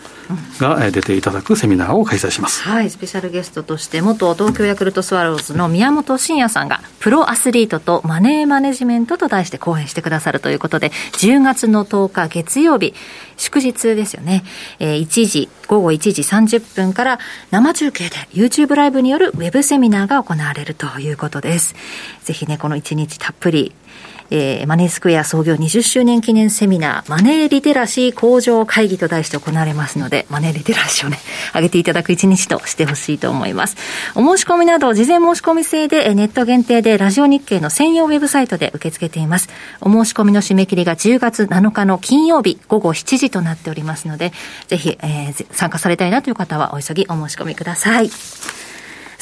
[0.59, 12.95] が出ていただくセミナーを開催します、はい、スペシャルゲストとして元東京ヤクルトスワローズの宮本慎也さんがプロアスリートとマネーマネジメントと題して講演してくださるということで10月の10日月曜日
[13.37, 14.45] 祝日ですよね、
[14.79, 17.19] えー、1時午後1時30分から
[17.51, 21.75] 生中継で YouTube ライブによるウェブセミナーが行われるということです。
[22.25, 23.73] ぜひねこの1日たっぷり
[24.31, 31.19] えー、マネースクエア創業20周年記念セミナー、マネーリテラシー向上会議と題して行われますので、マネーリテラシーをね、
[31.55, 33.77] 上げていただく一日としてほしいと思います。
[34.15, 39.49] お申し込みなど、事前申し込み制で、ネット限定でラジオ日経の専用ウェブサイトで受け付けています。
[39.81, 44.33] お申し込みの締め切りが10月7日の金曜日午後7時となっておりますので、
[44.69, 48.11] ぜひ、えー、参加されたいなという方はお急ぎお申し込みください。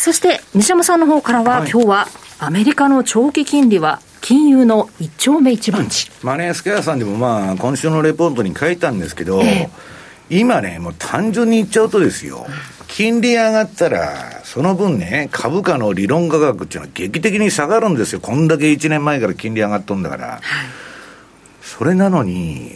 [0.00, 2.08] そして、西山さんの方からは、はい、今日は
[2.38, 12.46] アメリカの長期金利は金融の一丁目一番地、マネースクエアさんでもまあ今週のレポートに書いたんですけど、えー、今ねもう単純に言っちゃうとですよ、
[12.88, 18.20] 金利上がったら、その分ね、株価の理論価格っていうのは劇的に下がるんですよ。
[18.20, 20.26] こんだけ1年前から金利上がっとんだから。
[20.28, 20.40] はい、
[21.60, 22.74] それなのに、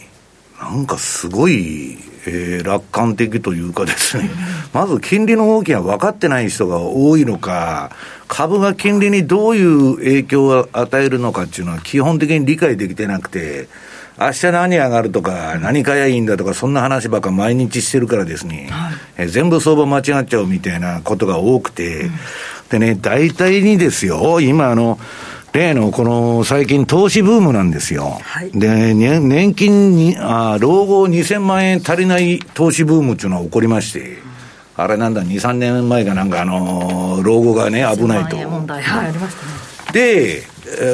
[0.61, 4.29] なんかすごい、えー、楽観的というかですね、
[4.73, 7.91] まず金利の動きが分かってない人が多いのか、
[8.27, 13.67] 株が金利にどういう影響を与えるのかっていうのは基本的に理解できてなくて、
[14.17, 22.11] 明日何上がるとか、何買えばいいんだとか、そんな話ばっか毎日してるからですね、はい、え全部相場間違っちゃうみたいなことが多くて、うん、
[22.69, 24.99] でね、大体にですよ、今あの、
[25.55, 28.19] 例のこの最近投資ブームなんですよ。
[28.21, 34.17] はい、で、ね、年金に、あ老後2000万円足りない投資ブームっていうのは起こりまして、
[34.75, 38.35] あれなんだ、2、3年前がなんかあの、老後がね、危ないと。
[38.37, 39.65] 問題、はい、ありましたね。
[39.93, 40.43] で、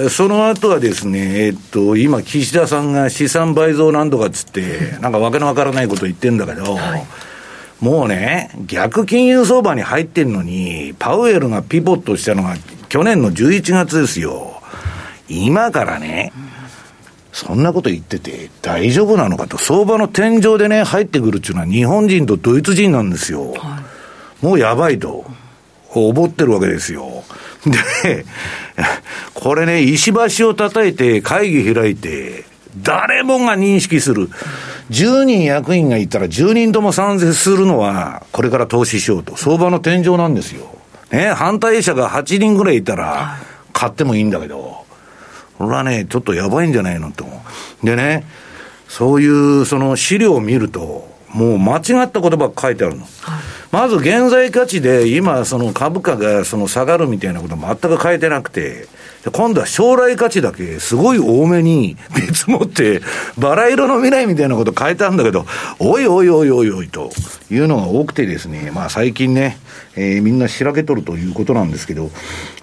[0.09, 7.07] その後はですね、えっと、今、岸田さんが資産倍増なんとかっつって、なんかわけのわからないこと言ってんだけど、はい、
[7.79, 12.55] もうね、逆金融相場に入ってんのに、パウエルがピボットしたのが
[12.91, 14.61] 去年の11月ですよ。
[15.29, 16.33] 今からね、
[17.31, 23.53] そんなこと言ってて大丈夫なのかと、相場の天井でね、入ってくるっていうのは日本人とドイツ人なんですよ。
[23.53, 23.81] は
[24.43, 25.23] い、もうやばいと、
[25.95, 27.23] おぼってるわけですよ。
[27.95, 28.25] で、
[29.35, 32.43] これね、石橋を叩いて会議開いて、
[32.83, 34.29] 誰もが認識する。
[34.89, 39.37] 10人役員がいたら10人とも賛成するのは、これから投資しようと。
[39.37, 40.80] 相場の天井なんですよ。
[41.11, 43.37] ね、反対者が8人ぐらいいたら、
[43.73, 44.85] 買ってもいいんだけど、
[45.57, 47.25] これはね、ちょっとやばいんじゃないのと。
[47.83, 48.25] でね、
[48.87, 53.05] そういうその資料を見ると、もう間違った言葉が書いてあるの。
[53.71, 58.87] まず現在価値で今その株価がその下がるみたいなこと全く変えてなくて、
[59.29, 63.01] 今度は将来価値だけすごい多めに見積もって、
[63.37, 65.45] バラ色の未来みたいなこと変えたんだけど、
[65.77, 67.11] おいおいおいおいおいと
[67.51, 69.59] いうのが多くてですね、まあ最近ね、
[69.95, 72.09] えー、みんなしらけとるということなんですけど、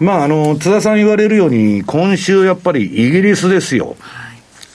[0.01, 3.97] まああの、津田さん言われるように、今週やっぱりイギリスですよ。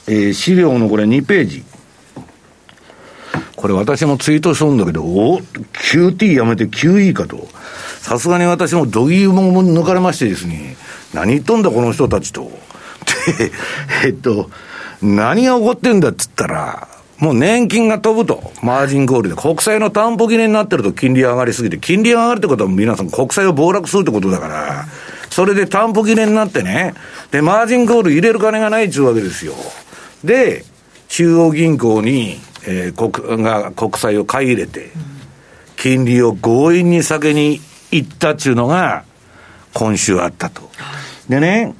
[0.06, 1.64] えー、資料のこれ2ページ。
[3.56, 7.46] これ私もツイートしとるんだけど、お QT やめて QE かと。
[8.00, 10.76] さすがに私もどぎーも抜かれましてですね、
[11.14, 12.50] 何言っとんだこの人たちと。
[13.38, 13.52] で、
[14.04, 14.50] えっと、
[15.00, 24.86] 何が起こってんだっつったら、もう年金が飛ぶと、マージンコールで、国債の担保切れになってると金利上がりすぎて、金利上がるってことは皆さん国債を暴落するってことだから、
[25.30, 26.94] それで担保切れになってね、
[27.30, 29.54] で、マージンコール入れる金がないっちゅうわけですよ。
[30.22, 30.64] で、
[31.08, 34.90] 中央銀行に、えー、国が国債を買い入れて、
[35.76, 39.04] 金利を強引に下げに行ったっちゅうのが、
[39.72, 40.70] 今週あったと。
[41.28, 41.74] でね、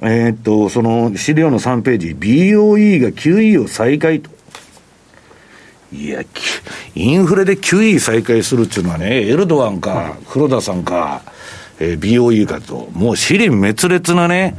[0.00, 4.30] えー、っと、その資料の3ページ、BOE が QE を再開と。
[5.92, 6.22] いや、
[6.94, 11.22] インフレで QE 再開するっていうのはね、エルドアンか、黒田さんか、
[11.78, 14.56] えー、BOE かと、もう死に滅裂なね、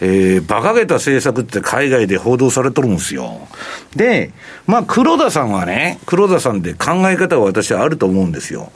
[0.00, 3.48] えー、馬鹿げた政策って海外で報道されとるんですよ。
[3.96, 4.32] で、
[4.66, 8.70] まあ、黒田さんはね、黒田さんで考え方は私はあると思うんですよ。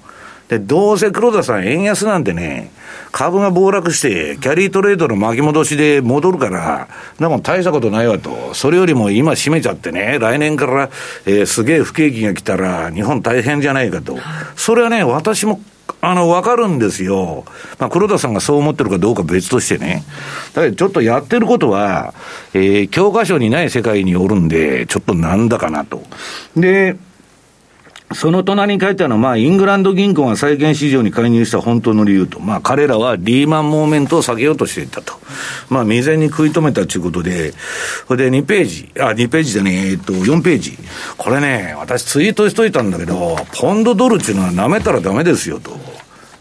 [0.48, 2.70] で、どうせ黒田さん円安なんてね、
[3.12, 8.54] 株が暴落して、キャリートレードの巻き戻しで戻るから、でも大したことないわと。
[8.54, 10.90] それよりも今閉めちゃってね、来年から、
[11.26, 14.18] えー、すげえ不景気が来たら、日本大変じゃないかと。
[14.56, 15.60] それはね、私も
[16.00, 17.44] あの、わかるんですよ。
[17.78, 20.04] まあ、黒田さんがそう思ってるかどうか別としてね。
[20.54, 22.14] だけど、ちょっとやってることは、
[22.54, 26.02] えー、教科書にない世界におるんで、ちょっとなんだかなと。
[26.56, 26.96] で、
[28.14, 35.14] その隣に書いてあるのは、まあ、イングランド銀行が債券市場に介入した本当の理由と、まあ、彼らはリーマンモーメントを下げようとしていたと。
[35.68, 37.52] まあ、未然に食い止めたということで、
[38.06, 40.78] これで2ページ、あ、2ページじゃねえ、えっと、4ページ。
[41.18, 45.76] これね、私ツイートしといたんだけど、ポンドドルっていうのは舐めたらダメですよと。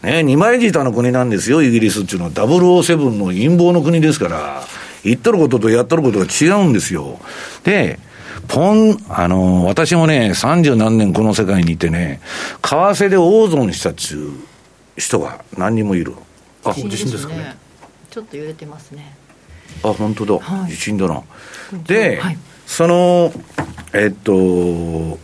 [0.02, 2.30] ね、二枚舌の国なんですよ、イギリスっていうのは。
[2.30, 4.62] 007の陰謀の国ですから、
[5.04, 7.20] 言っとることとやっとることが違うんですよ。
[7.64, 7.98] で、
[8.48, 12.20] ポン、あの、私もね、三十何年この世界にいてね、
[12.62, 14.32] 為替で大損したっちゅ
[14.96, 16.14] う人が何人もいる。
[16.64, 17.56] あ、地震ですかね。
[18.10, 19.14] ちょっと揺れてますね。
[19.82, 20.38] あ、本当だ。
[20.38, 21.22] はい、地震だな。
[21.86, 23.32] で、はい、その、
[23.92, 24.32] えっと、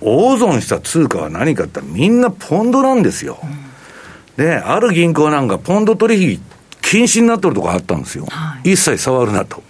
[0.01, 3.39] 大損した通貨は何かってみんなポンドなんですよ。
[3.43, 6.41] うん、で、ある銀行なんかポンド取引
[6.83, 8.27] 禁止になってるとこあったんですよ。
[8.29, 9.63] はい、一切触るなと。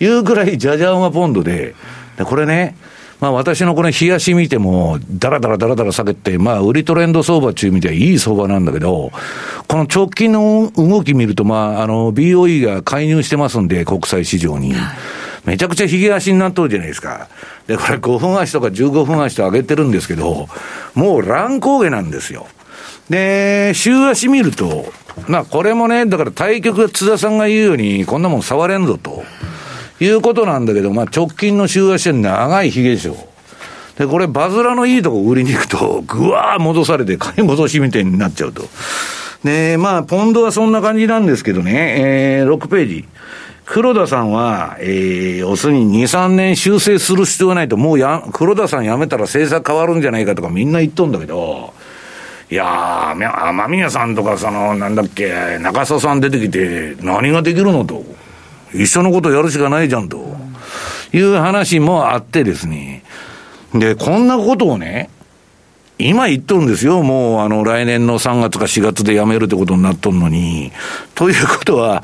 [0.00, 1.74] いうぐらいじゃじゃ馬ポンドで、で、
[2.24, 2.76] これね、
[3.20, 9.12] まあ私のこの冷やし見ても、だらだらだらだら下げて、まあ売りトレンド相場っていう意味ではいい相場なんだけど、
[9.68, 14.74] この直近の動き見ると、まああの BOE が介入してますんで、国際市場に。
[15.44, 17.28] めちゃくちゃ冷やしになっとるじゃないですか。
[17.66, 20.48] で、これ5分足とか15分足と上げてるんですけど、
[20.94, 22.46] もう乱高下なんですよ。
[23.10, 24.92] で、週足見ると、
[25.26, 29.24] まあこれもね、だから対局津田さんが言うように、こんなもん触れんぞと。
[30.04, 33.16] いうことなんだけど、まあ、直近の週足は長い日でしょ。
[33.98, 38.62] で、これ、バズラのいいとこ売りに行くと、ぐわー戻されて、買い戻しみたいになっちゃうと。
[39.44, 43.04] で、まあ、ポンドはそんな感じなんですけどね、えー、6ページ。
[43.64, 51.72] 黒田さんは、えー、要するに2、3年修正する必要がないと、もうや、黒田さん辞めたら政策変わるんじゃないかとかみんな言っとんだけど、
[52.50, 58.04] いやー、雨宮さんとか、その、なんだっけ、中曽さん出てきて、何ができるのと。
[58.74, 60.42] 一緒のことやるしかないじゃんと。
[61.12, 63.04] いう話もあってですね。
[63.74, 65.10] で、こんなことをね、
[65.98, 67.02] 今言っとるんですよ。
[67.02, 70.72] もう、あの、来年の3月か4月で辞めるってことになっとるのに。
[71.14, 72.02] ということは、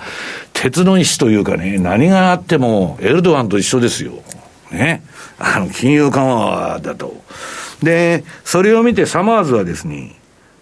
[0.52, 4.12] 鉄の意志というかね、何があっても、エルドアンと一緒ですよ。
[4.70, 5.02] ね。
[5.38, 7.16] あの、金融緩和だと。
[7.82, 10.17] で、それを見てサマーズはですね、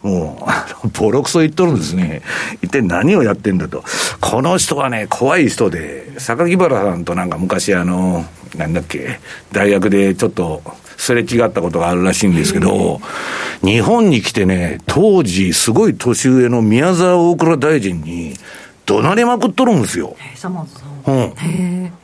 [0.07, 2.23] もう、あの、ボロクソ言っとるんですね。
[2.63, 3.85] 一体何をやってんだと。
[4.21, 8.25] この人はね、怖い人で、榊原さんとなんか昔あの、
[8.57, 9.21] なんだっけ、
[9.53, 10.63] 大学でちょっと、
[10.97, 13.01] すれ違ったことがあるらしいんですけど、
[13.63, 18.35] 日本に来てね、当時すごい年上の宮沢大蔵大臣に、
[18.87, 20.17] 怒鳴りまくっとるんですよ。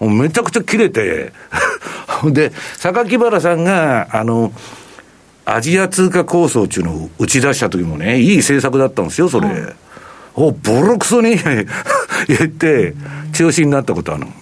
[0.00, 0.18] うん。
[0.18, 1.32] めちゃくちゃ切れて、
[2.26, 4.52] で、榊原さんが、あの、
[5.44, 9.48] アジア通貨構想っていうのを打ち出した時もね、いい政策だったんですよ、それ。
[10.34, 11.36] お、ボロクソに
[12.28, 12.94] 言って、
[13.32, 14.32] 中止になったことあるの。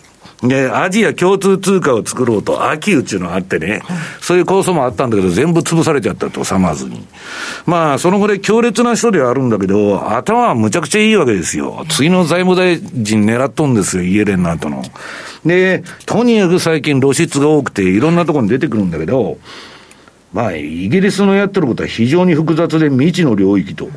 [0.42, 3.82] で、アジア共通通貨を作ろうと、秋うちのがあってね、
[4.20, 7.06] そういう構想もあったんだけど、全部潰されちゃったと、サマーズに。
[7.66, 11.84] まあ、そのぐらい強烈な人ではあるんだけど、頭はむちゃくちゃいいわけですよ。
[11.90, 14.82] 次の財務大臣狙っとんですよ、イエレンの後の。
[15.44, 19.36] で、とにかく最近露出が多くて、いろんなところに出てくるんだけど、
[20.32, 23.88] まあ、イギリスのやってることは非常に複雑で未知の領域と。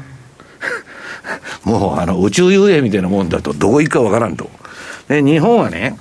[1.63, 4.49] もう、あの、宇宙遊泳みたいなもんだと、どこ行くかわからんと。
[5.07, 5.97] で、日本はね、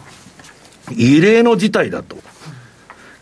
[0.90, 2.16] 異例の事態だと。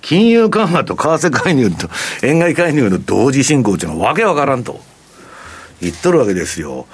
[0.03, 1.89] 金融緩和と為替介入と
[2.23, 4.81] 円買い介入の同時進行っていうのはわけわからんと
[5.81, 6.87] 言っとるわけですよ。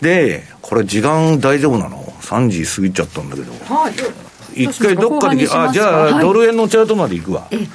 [0.00, 3.52] で、これ時間大丈夫なの ?3 時過ぎちゃったんだけど。
[3.52, 4.64] はい。
[4.64, 7.48] 一回どっかで、あ、じゃあ、ドル円のチャートまで行くわ。
[7.50, 7.66] え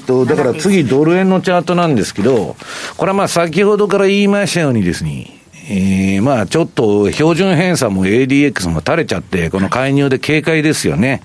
[0.00, 2.56] っ、と、だから次、ドル円のチャートなんですけど、
[2.96, 11.22] これはまあ先ほどから言いましたようにですね、えー、まあちょっと標準偏差も ADX も垂れちゃって、この介入で警戒ですよね。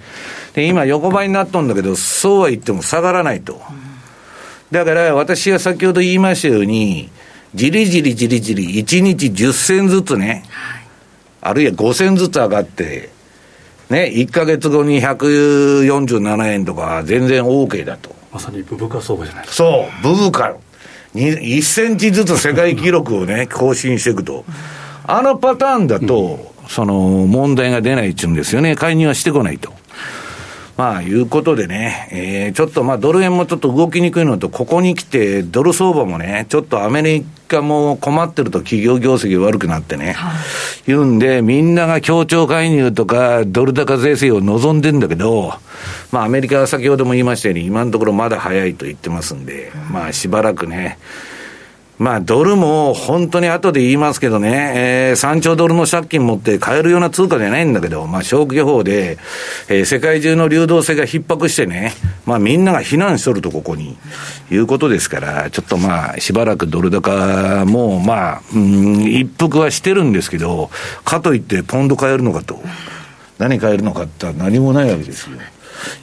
[0.54, 3.60] で、今横ばいになっとんだけど、そうは言っても下がらないと。
[4.72, 7.10] だから私が先ほど言いましたように、
[7.56, 10.44] じりじりじりじり1日10銭ずつね、
[11.42, 13.10] あるいは5銭ずつ上がって、
[13.90, 18.16] ね、1か月後に147円とか全然 OK だと。
[18.36, 19.64] まさにブブカ相場じゃないですか。
[19.64, 20.58] そう、ブブカ。
[21.14, 24.44] 1センチずつ世界記録をね、更新していくと。
[25.08, 26.96] あのパターンだと、その
[27.28, 28.76] 問題が出ないっていうんですよね。
[28.76, 29.72] 介入はしてこないと。
[30.78, 40.36] まあ、いうことでね、えー、ちょっとまあ、ドル円もちょっと動きにくいのと、ここに来て、ドル相場もね、ちょっとアメリカも困ってると企業業績悪くなってね、はい、
[40.88, 45.54] 言うんで、みんなが協調介入とか、ドル高税制を望んでんだけど、
[46.12, 50.98] まあ、アメリカは先ほども言いましたように、今のところまだ早いと言ってますんで、まあ、しばらくね、
[51.98, 59.18] まあ、ドルも本当に後で言いますけどね、えー、3兆ドルの借金持って買えるような通貨じゃないんだけど、まあ、消去法で、
[59.70, 61.94] えー、世界中の流動性が逼迫してね、
[62.26, 63.96] まあ、みんなが避難しとると、ここに、
[64.52, 70.70] いうことですから、ちょっとまあ、しばらくドル高も、まあ、うん、一服はしてるんですけど、
[71.06, 72.62] かといってポンド買えるのかと、
[73.38, 75.38] 何買えるのかって何もないわけですよ。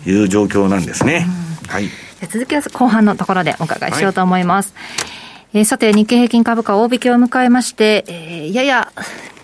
[0.07, 1.27] いう状況なんですね。
[1.69, 1.89] はい。
[2.31, 4.73] 続きは後半のところでお伺いしようと思います。
[4.75, 5.22] はい
[5.55, 8.91] えー、さて、日経平均株価大引けを迎えまして、えー、やや、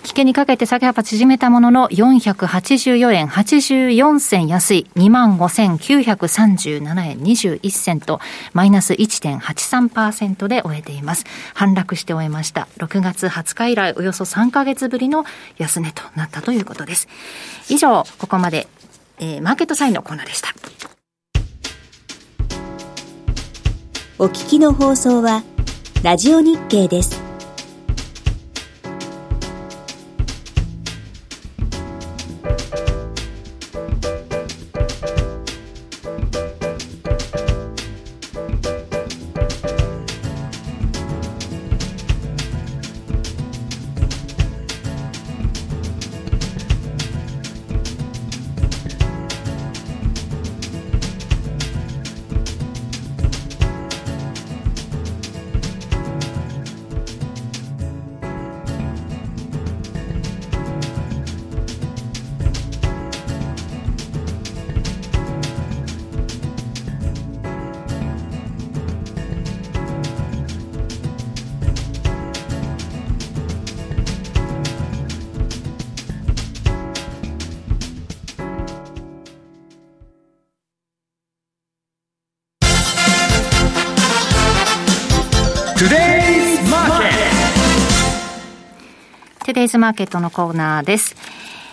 [0.05, 8.21] 危険にかけて下げ幅縮めたものの、484円84銭安い、25,937円21銭と、
[8.55, 11.27] マイナス1.83%で終えています。
[11.53, 12.69] 反落して終えました。
[12.79, 15.27] 6月20日以来、およそ3ヶ月ぶりの
[15.59, 17.07] 安値となったということです。
[17.69, 18.67] 以上、ここまで、
[19.19, 20.55] えー、マーケットサインのコーナーでした。
[24.19, 25.43] お聞きの放送は、
[26.01, 27.28] ラジオ日経です。
[89.69, 91.15] イズマーケットのコーナーです。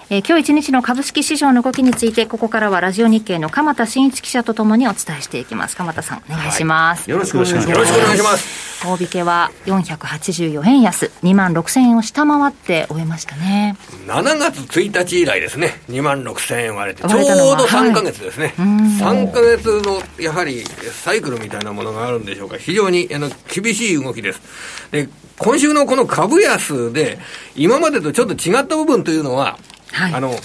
[0.09, 5.77] えー、今日一日の株式市場の動きについて、ここからはラジオ日経の鎌田新一記者とともにお伝えしていきます。
[5.77, 7.03] 鎌田さん、お願いします。
[7.03, 7.69] はい、よろしくお願いします。
[7.69, 8.85] よろしくお願いします。
[8.85, 13.77] 大引けは484円安、2万6000円を下回って終えましたね。
[14.05, 17.21] 7月1日以来ですね、2万6000円割れて、ちょう
[17.57, 18.53] ど3か月ですね。
[18.57, 22.57] はい、3か月の、やはり、サイクルみたいなものがあるんでしょうか。
[22.57, 24.41] 非常にあの厳しい動きです。
[24.91, 25.07] で、
[25.37, 27.19] 今週のこの株安で、
[27.55, 29.57] 今までとちょっと違った部分というのは、
[29.91, 30.35] はい、あの、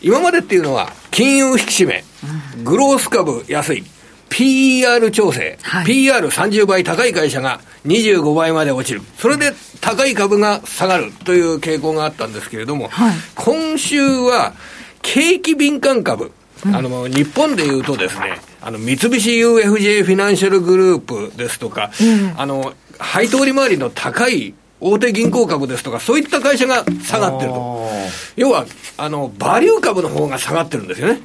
[0.00, 2.04] 今までっていうのは、金融引き締め、
[2.62, 3.84] グロース株安い、
[4.28, 9.02] PR 調整、はい、PR30 倍高い会社が25倍まで落ちる。
[9.18, 14.54] それで高い株が下がるという傾向があったんですけれども、はい、今週は
[15.02, 16.32] 景気敏感株、
[16.64, 27.86] うん、あの、日本でいうとですね、あの、三菱 UFJ フィナンシャルグループですとか、うん、あの、配当利回りの高い大手銀行株ですとか、そういった会社が下がってると。
[28.36, 28.66] 要は、
[28.98, 31.20] あの、バリュー株の方が下がってるんですよね。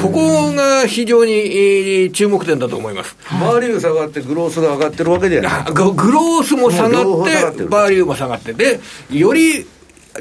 [0.00, 3.16] ここが非常に注目点だと思います。
[3.40, 5.82] バリュー下がって、グロースが上がってるわけじゃないグ
[6.12, 8.78] ロースも下がって、バリューも下がって、で、
[9.10, 9.66] より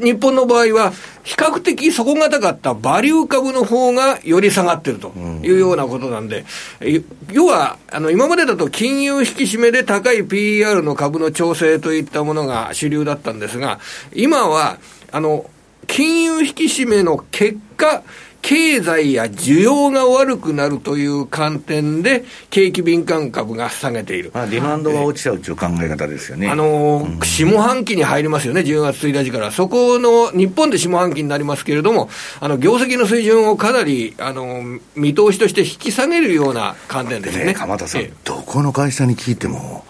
[0.01, 0.93] 日本の場合は、
[1.23, 5.09] 比較的底堅かったバリュー株の方がより下がってると
[5.43, 6.45] いうようなことなんで、
[6.81, 13.79] うん、要は、あの、今までだと金融引き締めで高い PER の株の調整といったものが主流だったんですが、
[14.13, 14.77] 今は、
[15.11, 15.49] あの、
[15.87, 18.03] 金融引き締めの結果、
[18.45, 24.29] 経済や需要が悪くなるという観点で、景気敏感株が下げている。
[24.35, 26.47] まあ、ディマンドが落ちちゃうという考え方ですよね。
[26.47, 29.49] あのーうん、下半期に入りますよね、10月1日から。
[29.49, 32.07] そこの、日本で下半期になりますけれども、
[32.39, 34.61] あの、業績の水準をかなり、あの、
[34.95, 37.45] 見通しとして引き下げるような観点ですね。
[37.45, 39.85] ね鎌田さん、どこの会社に聞いても、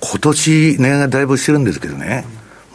[0.00, 2.24] 今年値上げだいぶしてるんですけどね。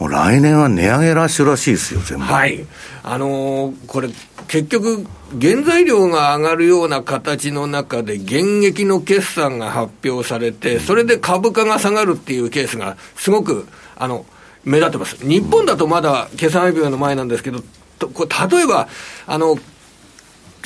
[0.00, 2.24] もう来年は値上げラッシュらしいですよ、全部。
[2.24, 2.66] はい。
[3.02, 4.08] あのー、これ、
[4.48, 5.06] 結局、
[5.40, 14.24] 原材料が上がるような形の中で、現役の決算が発表されて、それで株価が下がるっていうケースが、すごく、あの、
[14.64, 15.16] 目立ってます。
[15.16, 18.88] 日本だとまだ決算発表の前なんですけど、例えば、
[19.26, 19.58] あの、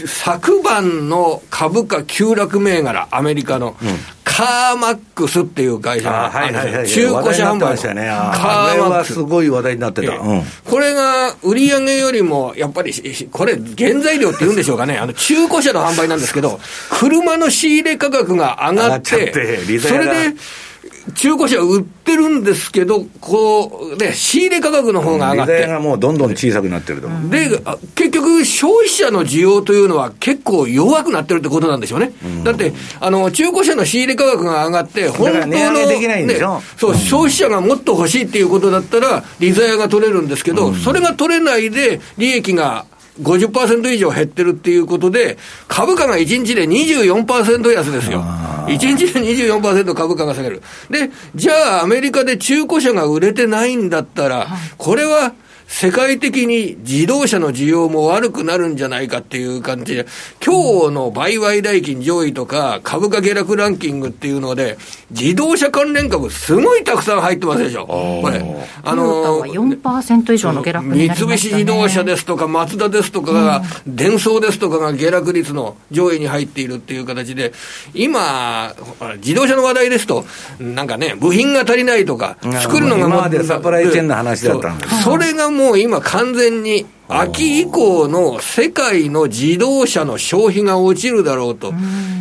[0.06, 3.88] 昨晩の株価急落銘柄、アメリカの、うん、
[4.24, 9.14] カーマックスっていう会社が、はいはいはい、中古車販売の、ね、カーマックス。
[9.14, 10.16] すごい話題になってた。
[10.16, 12.92] うん、これが売り上げよりも、やっぱり、
[13.30, 16.58] これ、原材料って言うんでしょうかね、あの中古車の販売なんですけど、
[16.90, 19.32] 車の仕入れ価格が上がって、
[19.78, 20.36] それで、
[21.12, 25.66] 中古車売ってるんですけど、こう、ね、仕入れ価格の方が上がって。
[25.66, 27.08] がもうどんどん小さくなってると。
[27.28, 27.48] で、
[27.94, 32.12] 結局、消費者の需要というのは結構弱くなってるってことなんでしょうね。
[32.24, 36.38] うん、だって、あの、中古車の仕入れ価格が上がって、本当の、ね、
[36.78, 42.86] そう、消費者がもっと欲しいっていうことだったら、リザヤが取れるんですけど、うん、それが取れないで、利益が
[43.22, 45.38] 50%以上減ってるっていうことで、
[45.68, 48.22] 株価が1日で24%安ですよ。
[48.66, 50.62] 1日で24%株価が下げる。
[50.90, 54.48] で、じゃあアメリカで中古車が売れてないんだったら、
[54.78, 55.32] これは
[55.74, 60.06] 世界的に自動車の需要も悪くなるんじゃないかっていう感じで、
[60.40, 64.78] 今日の売買代金上位とか株価下落ランキングっていうので、
[65.10, 67.86] 自動車関連株すごいたくさん入ってますでしょ。
[67.86, 68.40] これ。
[68.84, 77.52] あのー、4%以上の下落ね、三菱自動車ですとか、マツダですとかが、うん、電装ですとかが下落率の上位に入っているっていう形で、
[77.94, 78.72] 今、
[79.16, 80.24] 自動車の話題ですと、
[80.60, 85.02] なんかね、部品が足りないとか、作るのが今までサプライチェーンの話だったんです。
[85.02, 91.72] それがもう今完全に秋以降の世界の自動車の消費が落ちるだろうと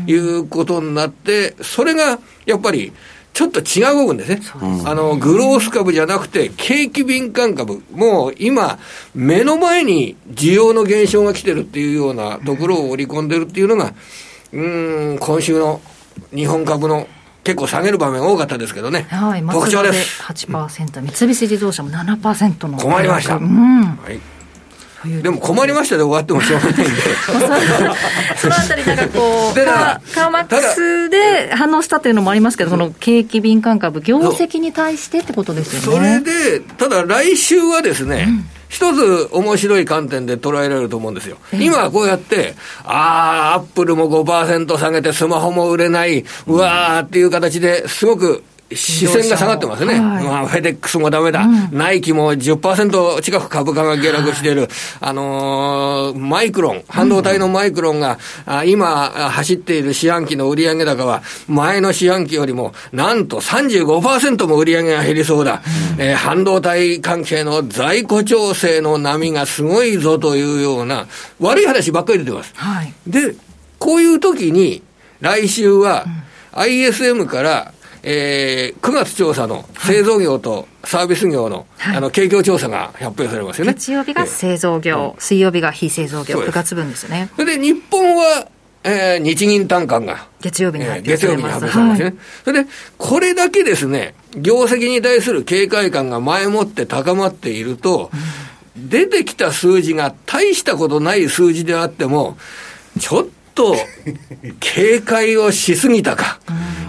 [0.07, 2.91] いうことになって、それがやっぱり
[3.33, 4.41] ちょっと違う部分ですね。
[4.85, 7.81] あの、グロース株じゃなくて、景気敏感株。
[7.91, 8.77] もう今、
[9.15, 13.93] 目の前に需要の減少が来てるっていうようなところを織り込んでるっていうのが、
[14.51, 15.81] うん、今週の
[16.35, 17.07] 日本株の
[17.43, 19.05] 結構下げる場面多かったですけどね。
[19.09, 20.23] はい、特徴です。
[20.23, 22.77] 8%、三菱自動車も7%の。
[22.77, 23.35] 困りました。
[23.35, 23.83] うん。
[23.83, 24.19] はい
[25.21, 26.85] でも困りましたで終わってもしょうがないんで
[28.37, 36.21] そのあたり、なんかこう、 カーマックスで反応したというのもありますけど、その景気敏感株、業績に対してってことですよね。
[36.23, 41.37] それで、ただ来週はですね、うん一つ面白い観点で捉えられると思うんですよ。
[41.53, 48.43] 今はこうやって、ああ、アップルも5%下げてスマホも売れない、うわーっていう形ですごく
[48.75, 49.93] 視線が下がってますね。
[49.93, 51.41] はい、まあ、フェデックスもダメだ。
[51.41, 54.61] うん、ナイキも10%近く株価が下落している。
[54.61, 54.69] はい、
[55.01, 65.61] あのー、マイクロン、半導体のマイクロンが、うん、今走っている四半期の売上高は、前の四半期よりも、なんと35%も売上が減りそうだ。
[65.97, 71.07] うん、えー、半導体関係の在庫調整の波がすごいぞというような、
[71.39, 72.53] 悪い話ばっかり出てます。
[72.55, 73.35] はい、で、
[73.79, 74.81] こういう時に、
[75.19, 76.05] 来週は、
[76.53, 77.73] ISM から、
[78.05, 83.73] えー、9月調査の製造業とサービス業のはい、あの景況調査が発表されますよね。
[83.73, 87.29] 月曜日が製造業、水曜日が非製造業、9月分ですよね。
[87.35, 88.47] それで日本は、
[88.83, 98.11] えー、日銀単価が月曜日に発表されます、えー、月曜日に発表されますね、はい、それで、これだけですね、業績に対する警戒感が前もって高まっていると、
[98.75, 102.37] うん、出てきた数字が大したことない数字であっても、
[102.99, 103.77] ちょっと
[104.59, 106.39] 警戒をしすぎたか。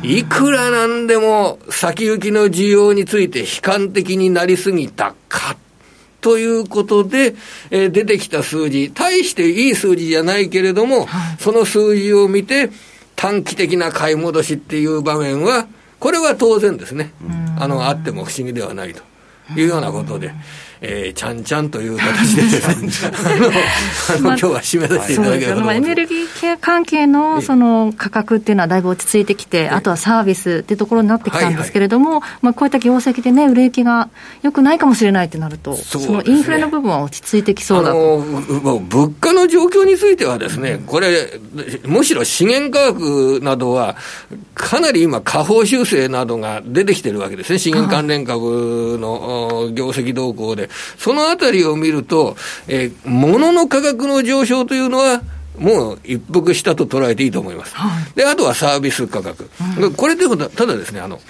[0.04, 5.56] いくらなんでも先行きの需要について悲観的になりすぎたか。
[6.20, 7.34] ということで、
[7.70, 12.70] えー、出てきた数字、大していい数字じゃないけれども、はい、その数字を見て、
[13.14, 15.66] 短期的な買い戻しっていう場面は、
[16.00, 17.12] これは当然ですね、
[17.58, 19.02] あの、あっても不思議ではないと
[19.54, 20.32] いうようなことで。
[20.80, 23.12] えー、ちゃんちゃんという形でですね、
[24.16, 34.08] あの、今日は締めさせていただければとエネルギー関係のその価格っていうのはだいぶ落ち着いてきて、あとはサービスっていうところになってきたんですけれども、はいはい、まあ、こういった業績でね、売れ行きが
[34.42, 38.18] よくないかもしれないってなると、そ、ね,、のインフレの部分は落ち着いてきそうだと。
[38.18, 41.40] 物価の状況についてはですね、これ、
[41.84, 43.96] むしろ資源価格などは、
[44.54, 50.63] かなり今、下方修正などが出てきてるわけですね、資源関連株の業績動向で。
[50.98, 52.36] そのあたりを見ると、
[52.68, 55.22] えー、物の価格の上昇というのは、
[55.58, 57.76] もう一服したと捉えていいと思います。
[57.76, 59.48] はい、で、あとはサービス価格。
[59.78, 61.20] うん、これでもただですね、あの、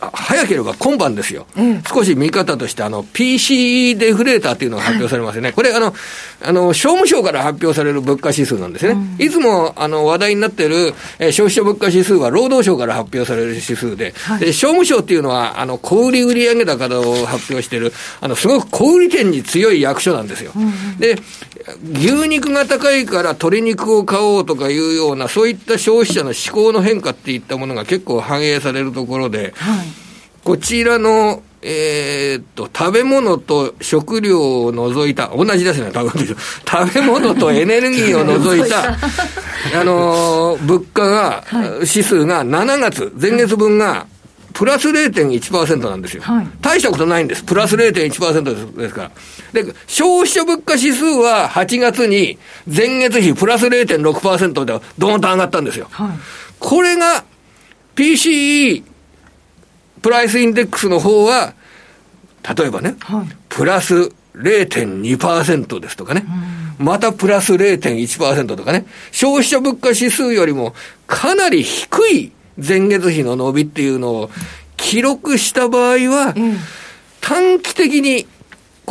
[0.00, 5.48] 早ければ今晩ですよ、うん、少し見方として、あの、PC デフレーターっていうのが発表されますよね。
[5.48, 5.94] はい、これ、あの、
[6.42, 8.92] あの、商務省から発表される物価指数なんですね。
[8.92, 20.52] うん、いつも、あの、話題になっている、えー、消費者物価指数は労働省から発表される指数で、はい、で商務省っていうのは、あの、小売売上高を発表している、あの、すごく小売店に強い役所なんですよ。
[20.56, 21.16] うん、で、
[21.82, 29.86] 牛肉が高いから鶏肉を買おうとかいうような、そういった消費者の思考の変化っていったものが結構反映されるところで、はい。
[30.42, 38.96] こちらの、えー、っと、食べ物と食料を除いた、同じですね、食べ 食べ物とエネルギーを除いた、
[39.78, 44.06] あのー、物価が、はい、指数が7月、前月分が、
[44.52, 47.44] プラス0.1%なんですよ、はい、大したことないんです。
[47.44, 48.76] プラス0.1%です。
[48.76, 49.10] ですから。
[49.52, 55.88] で、消費者物価指数は8月に前月比プラス0.6%でドーンと上がったんですよ。
[55.90, 56.18] はい、
[56.58, 57.24] これが
[57.96, 58.82] PCE
[60.02, 61.54] プライスインデックスの方は、
[62.56, 66.24] 例えばね、はい、プラス0.2%ですとかね、
[66.78, 70.74] またプラス0.1%とかね、消費者物価指数よりも
[71.06, 72.32] かなり低い
[72.66, 74.30] 前月比の伸びっていうのを
[74.76, 76.34] 記録した場合は、
[77.20, 78.26] 短期的に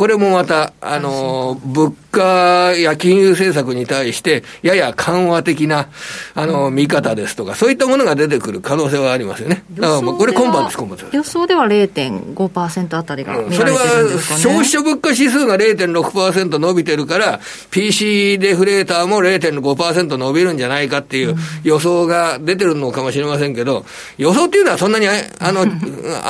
[0.00, 5.88] これもまた、あの、物価や金融政策に対して、やや緩和的な、
[6.34, 9.64] あの、見方ですとか、そういったものが出てくる可能性はありますよね。
[9.72, 11.16] だからこれ今晩です、今晩です。
[11.16, 17.40] 予想では0.5%あたりが見られてるんですか、ね、それは消費者物価指数が0.6%伸びてるから、
[17.70, 23.84] PC デフレーターも0.5%伸びるんじゃないかっていう予想が出てるのかもしれませんけど、
[24.18, 25.66] 予想っていうのはそんなに、あの、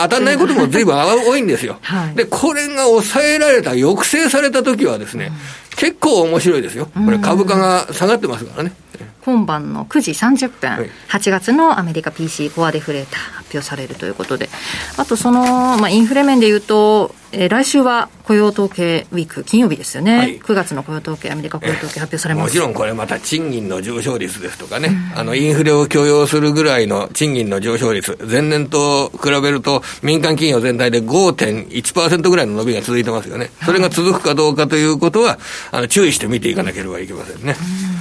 [0.03, 1.79] 当たんないことも随分多いんですよ。
[1.83, 5.33] はい、で、これが抑えられた、抑制された時はですね、
[5.77, 6.87] 結構面白いですよ。
[6.87, 8.73] これ株価が下がってますからね。
[9.25, 14.49] 今晩の9時30分、はい、8月のアメリカ PC コアデフレーター発表されるということで、
[14.97, 15.43] あとその、
[15.79, 22.45] まあ、インフレ面でいうと、えー、来週は雇用統計ウィーク、金曜日ですよね、はい、9月の雇用統計、アメリカ雇用統計発表されます。
[22.49, 35.39] もちろんこれまた賃金の上昇率ですとかね、うん、あのインフレを許容するぐらいの賃金の上昇率、前年と比べると、民間企業全体で5.1%ぐらいの伸びが続いてますよね、それが続くかどうかということは、
[35.71, 37.55] あの注意して見ていかなければいけませんね。
[37.95, 38.00] うん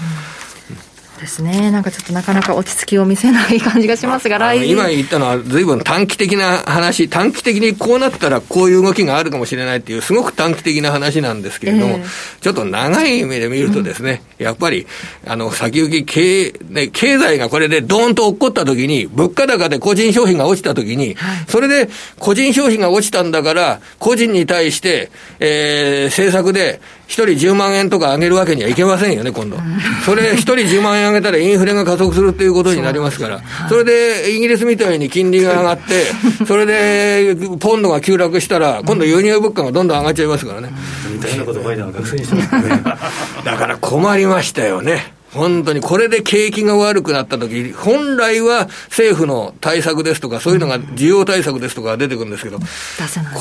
[1.20, 1.70] ですね。
[1.72, 12.06] なんかちょっとなかなか落ち着きを見せない感じがしますが、来今言ったのは随分短期的な話、短期的にこうなったらこういう動きがあるかもしれないっていう、すごく短期的な話なんですけれども、えー、
[12.42, 14.88] ちょっと長い目で見るとですね、うん、やっぱり、
[15.28, 29.58] あの、先行き経、ね、経済がこれでドーンと落っこった時に、物価高で個人消費が落ちた時に、はい、それで個人消費が落ちたんだから、個人に対して、えー、政策で、一人10万円とか上げるわけにはいけませんよね、今度。
[30.06, 36.06] それ、一人10万円上げたらインフレが加速するっていうことになりますから、それでイギリスみたいに金利が上がって、
[36.46, 40.72] それでポンドが急落したら、今度輸入物価がどんどん上がっちゃいますからね。
[41.12, 42.82] 似たようなことバイデンは学生にしてますね。
[43.44, 45.14] だから困りましたよね。
[45.34, 52.60] 本当にこれで景気が悪くなったとき、本来は政府の対策ですとか、そういうのが需要対策ですとか出てくるんですけど、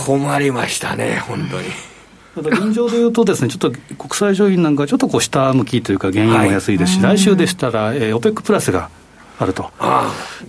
[0.07, 1.98] 困りましたね、本当に。
[2.43, 8.91] ただ現状でいうとですね、ちょっと国際商品なんかちょっとこう下向きというか、原油も安いですし、はい、来週でしたら、えー、OPEC プラスが
[9.39, 9.71] あると。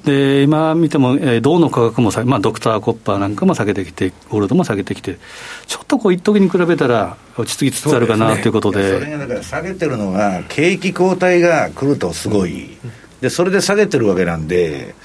[0.03, 5.17] で、今見ても、えー、銅の価格もまあ、ドクターコッパーなんかも下げてきて、ゴールドも下げてきて、
[5.67, 8.99] ちょっとこう、一時に比べたら、落ち着きつつあるかなということで。
[8.99, 12.69] そ、ね,、れがだから下げてるのが、景気後退が来るとすごい、
[13.21, 14.95] で、それで下げてるわけなんで、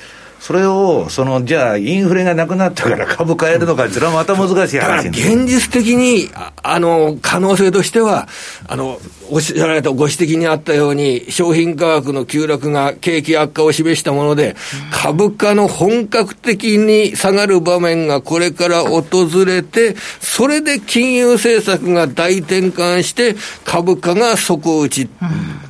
[0.45, 6.28] それを、その、じゃあ、インフレがなくなったから株買えるのか、それはまた難しい話現実的に、
[6.62, 8.28] あの、可能性としては、
[8.68, 14.55] あの、おっしゃられたご指摘にあったように、商品価格の急落が景気悪化を示したもので、
[14.92, 19.03] 株価の本格的に下がる場面がこれから訪
[19.47, 23.34] れて、それで金融政策が大転換して、
[23.64, 25.09] 株価が底打ち。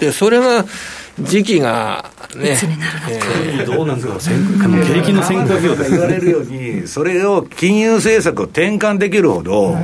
[0.00, 0.64] で、それが、
[1.20, 2.56] 時期がね、
[3.08, 4.32] えー、どうなんですか、
[4.86, 9.78] 景気の先行業言われるように、それを金融政策を転換できるほど、うん。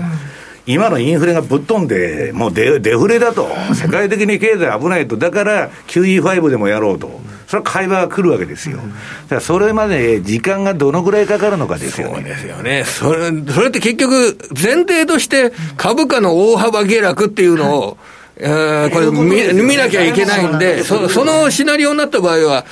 [0.67, 8.77] 今のインフレがぶっ飛んで、もうデデフレだと、世界的に経済危ないと、だから QE5 でもやろうと、それは会話が来るわけですよ。
[8.77, 12.15] だからそれまで時間がどのぐらいかかるのかですよね。
[12.15, 12.85] そうですよね。
[12.85, 17.99] それ、それって結局、前提として株価の大幅下落っていうのを、
[18.43, 22.65] えー、これ見見なきゃいけないんで、そそのシナリオになった場合は、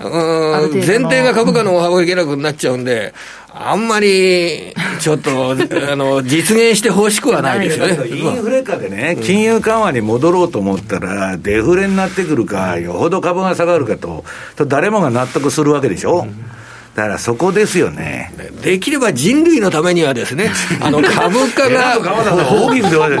[0.00, 3.12] うん前提が株価の大幅下落になっちゃうんで、
[3.52, 5.50] あんまりちょっと
[5.92, 8.08] あの実現してほしくはないですよね。
[8.08, 14.24] インフレ下でね、金融緩和に戻ろうと思ったら、デフレになってくるか、よほど株が下がるかと、
[14.66, 16.20] 誰もが納得するわけでしょ。
[16.20, 16.59] うん
[17.00, 18.30] だからそこですよね。
[18.62, 21.96] できれば人類のためにはですね、 あの株価が、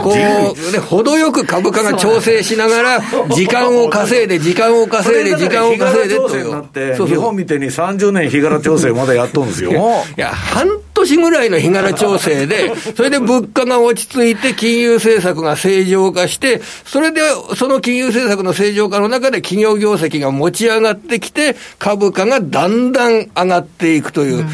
[0.02, 7.06] こう、ね、程よく株価が調整しながら、時間を稼いで、時間を稼いで、時間を稼いでという。
[7.06, 9.72] 日本みたいに30年日柄調整まだやっとんですよ。
[9.72, 17.22] いや、半年ぐらいの日柄調整で、 それで物価が落ち着いて、金融政策が正常化して、それで、
[17.56, 24.44] その金融政策の正常化の中で企業業績が持ち上がってきて、株価がだんだん上がっていくという、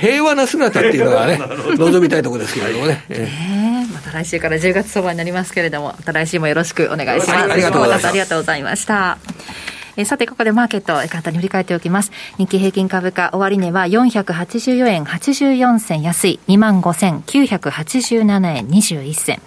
[0.00, 1.40] 平和な姿っていうのはね、
[1.78, 3.04] 望みたいところですけれどもね。
[3.08, 7.52] えー、また来週から10月相場になりますけれども、また来週もよろしくお願いします。
[7.52, 8.08] ありがとうございました。
[8.08, 9.18] ありがとうございました。
[9.98, 12.12] えさて、ここでマーケット、簡単に振り返っておきます。
[12.36, 19.40] 日経平均株価、終値は484円84銭安い、25,987円21銭。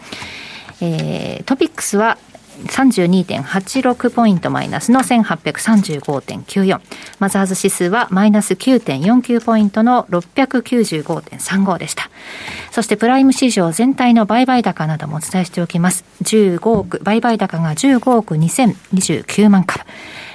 [0.81, 2.17] えー、トピックスは
[2.67, 6.81] 32.86ポイントマイナスの1835.94。
[7.19, 12.09] マザーズ指数はマイナス9.49ポイントの695.35でした。
[12.71, 16.05] そしてプライム市場全体の売買高などもお伝えしておきます。
[16.23, 19.85] 15億、売買高が15億2029万株。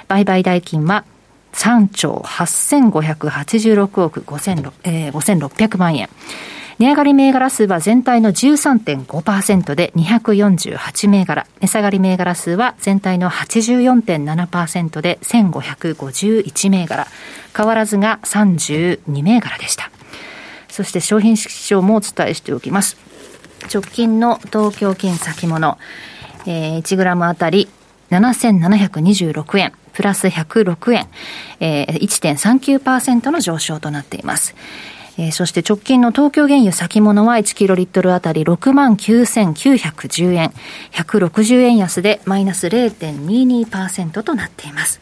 [0.07, 1.05] 売買代金は
[1.53, 6.09] 3兆8586億5600、えー、万円。
[6.77, 11.47] 値上がり銘柄数は全体の13.5%で248銘柄。
[11.61, 17.07] 値下がり銘柄数は全体の84.7%で1551銘柄。
[17.55, 19.89] 変わらずが32銘柄でした。
[20.67, 22.97] そして商品市場もお伝えしておきます。
[23.73, 25.77] 直近の東京金先物、
[26.45, 27.69] えー、1グラムあたり
[28.11, 29.73] 7726円。
[29.93, 31.07] プラス106円、
[31.61, 34.53] えー、1.39%の上昇となっています。
[35.17, 40.53] えー、そして直近の東京原油先物は1キロリットルあたり6万9910円、
[40.91, 45.01] 160円安でマイナス0.22%となっています。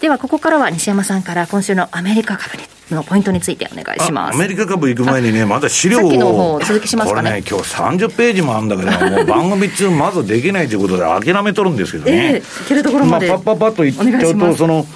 [0.00, 2.58] ではここからは西山さんから今週のアメリカ株
[2.92, 4.34] のポイントについてお願いします。
[4.34, 7.30] アメリカ株行く前にねまだ資料をの方続きしますかね。
[7.30, 14.86] これね今日30ページもあるんだけどもう 番組中まずできないということで諦めとるんですけどね、えー、いけるところまで、まあ、パッパッパッと言っちゃうとその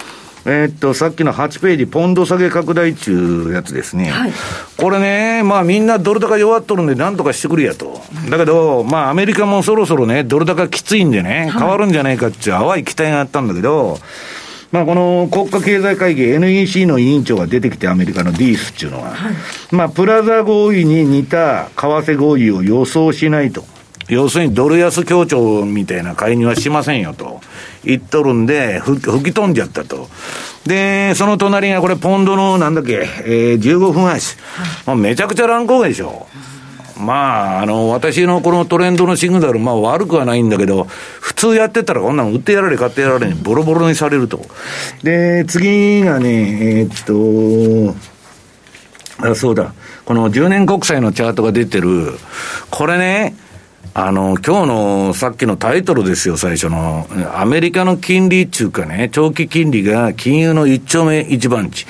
[0.48, 4.10] えー、っと、さっきの8ページ、ポンド下げ拡大中やつですね。
[4.10, 4.32] はい、
[4.76, 8.00] これね、まあみんなドル高弱っとるんでなんとかしてくれやと。
[8.30, 13.98] だけど、まあアメリカもそろそろね、ドル高きついんでね、変わるんじゃないかっていう淡い期待があったんだけど、
[14.72, 19.34] まあ、この国家経済会議 NEC の委員長が出てきて、アメリカのディースっていうのは、はい、
[19.70, 23.64] まあ、プラザ合意に似た為替合意を予想しないと。
[24.08, 27.40] 要するにドル安協調みたいな介入はしませんよと
[27.84, 30.08] 言っとるんで、吹き飛んじゃったと。
[30.66, 34.36] で、その隣がこれポンドのなんだっけ、えー、15分足。
[34.86, 36.26] もうめちゃくちゃ乱高下でしょ。
[36.98, 44.40] まあ、あの、私のこのトレンドのシグナル、まあ悪くはないんだけど、普通やってたらこんなの売ってやられ買ってやられにボロボロにされると。
[45.02, 47.94] で、次がね、えー、っ
[49.20, 49.74] と、あ、そうだ。
[50.04, 52.12] この10年国債のチャートが出てる、
[52.70, 53.34] これね、
[53.98, 57.06] あの、今日のさっきのタイトルですよ、最初の。
[57.34, 61.86] アメリカの金利っていうかね、長期金利が金融の一丁目一番地。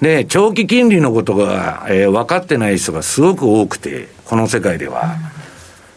[0.00, 5.16] で、長期金利のことが、えー、分かってない人がすごく多くて、この世界では。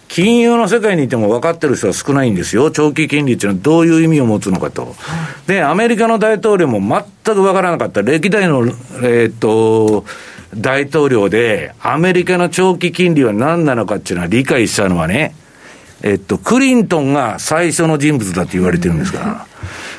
[0.08, 2.72] 金融の世界にいても分かってる人は少ないんですよ。
[2.72, 4.96] 長期金利っていうのはどういう意味を持つのかと。
[5.46, 8.02] で、アメリカの大統領も全く分からなかった。
[8.02, 8.66] 歴代の、
[9.04, 10.06] えー、っと、
[10.56, 15.36] 大統領で、アメリカの長期金利は何なのかっていうのは理解したのはね、
[16.04, 19.48] えっと、クリントンが最初の人物だって言われてるんですから。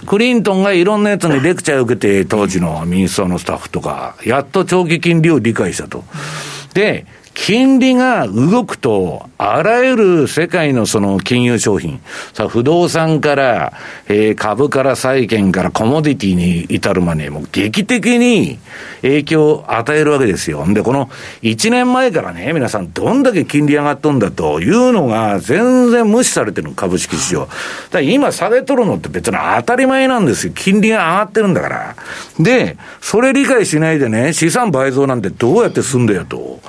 [0.07, 6.05] クリントンがいろんなやつにレクチャーを受けて、当時の民主党のスタッフとか、やっと長期金利を理解したと。
[6.75, 12.01] で、金利が動くと、あらゆる世界のその金融商品、
[12.35, 13.73] さ不動産から、
[14.09, 18.59] えー、株から債券からコモディティに至るまで、もう劇的に
[19.01, 20.65] 影響を与えるわけですよ。
[20.73, 21.11] で、この
[21.43, 27.49] 1年前からね、皆さんどんだけ金利上がっとんだというのが全然無視されてる株式市場。
[27.91, 30.53] だ今下げとるのって別に当たり前なんですよ。
[30.55, 31.97] 金利が上がってるんだから。
[32.39, 36.61] で、それ理解しないでね、資産倍増なんてどうやって済んだよと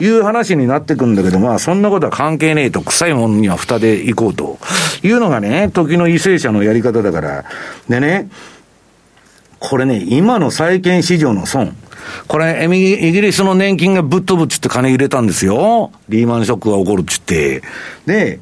[0.00, 4.58] いうう話になってくんだけど、まあそんなことは関係ねえと、臭いもんには蓋でいこうと
[5.02, 7.44] いうのがね、時の為政者のやり方だから。
[7.88, 8.28] でね、
[9.58, 11.76] これね、今の債券市場の損。
[12.26, 15.92] これ、イギリスの年金がぶっ飛ぶっつって金入れたんですよ。
[16.08, 17.62] リーマンショックが起こるっつって。
[18.06, 18.40] で、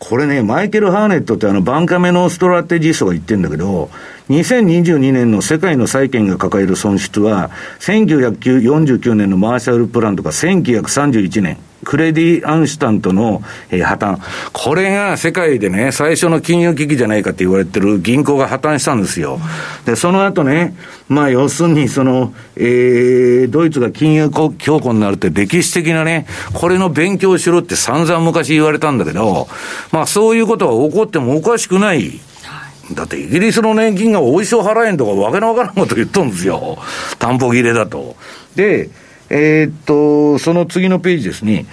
[0.00, 3.90] これね、マイケル・ハーネットってあの、バンカメのストラテジストが言ってんだけど、
[4.30, 14.18] 2022年の世界の債券が抱える損失は、1949年のマーシャルプランとか1931年、クレディ・アンシュタントの、えー、破綻。
[14.52, 19.40] これが世界でね、最初の金融危機じゃないかって言われてる銀行が破綻したんですよ。
[19.86, 20.74] で、その後ね、
[21.08, 29.48] まあ要するにその、えー、ドイツが金融強固になるって歴史的なね、これの勉強しろって散々昔言われたんだけど、
[29.90, 32.20] まあそういうことが起こってもおかしくない。
[32.94, 36.78] だってイギリスの年金がおいしょ払えんとかわけのわからんこと言っとるんですよ。
[37.18, 38.16] 担保切れだと。
[38.56, 38.90] で、
[39.30, 41.66] えー、っと、その次のページですね。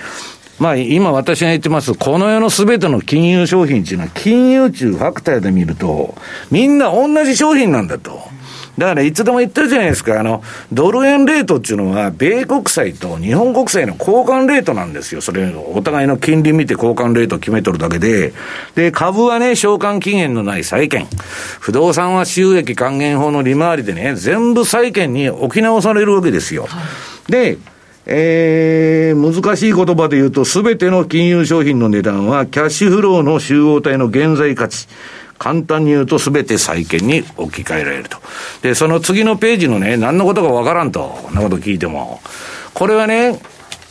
[0.60, 6.16] まあ、今私が言ってます、この世のすべての金融商品っていうのは、金融中ファクターで見ると、
[6.50, 8.20] みんな同じ商品なんだと。
[8.78, 15.22] だからいつでも言ってるじゃないですか、あの、ドル円レートっていうのは、米国債と日本国債の交換レートなんですよ。
[15.22, 18.34] それ、お互いの金利見て交換レート決めとるだけで。
[18.76, 21.08] で、株はね、償還期限のない債券。
[21.60, 26.68] 不動産は収益還元法の利回りでね、全部債券に置き直されるわけですよ。
[27.30, 27.58] で、
[28.06, 34.88] えー、難しい言葉で言うと、すべての金融商品の値段は、キャッシュフローの集合体の現在価値。
[35.38, 38.18] 簡単に言うとすべて債券に置き換えられると。
[38.62, 42.22] で、その次のページのね、何のことかわからんと、こんなこと聞いても。
[42.74, 43.40] これはね、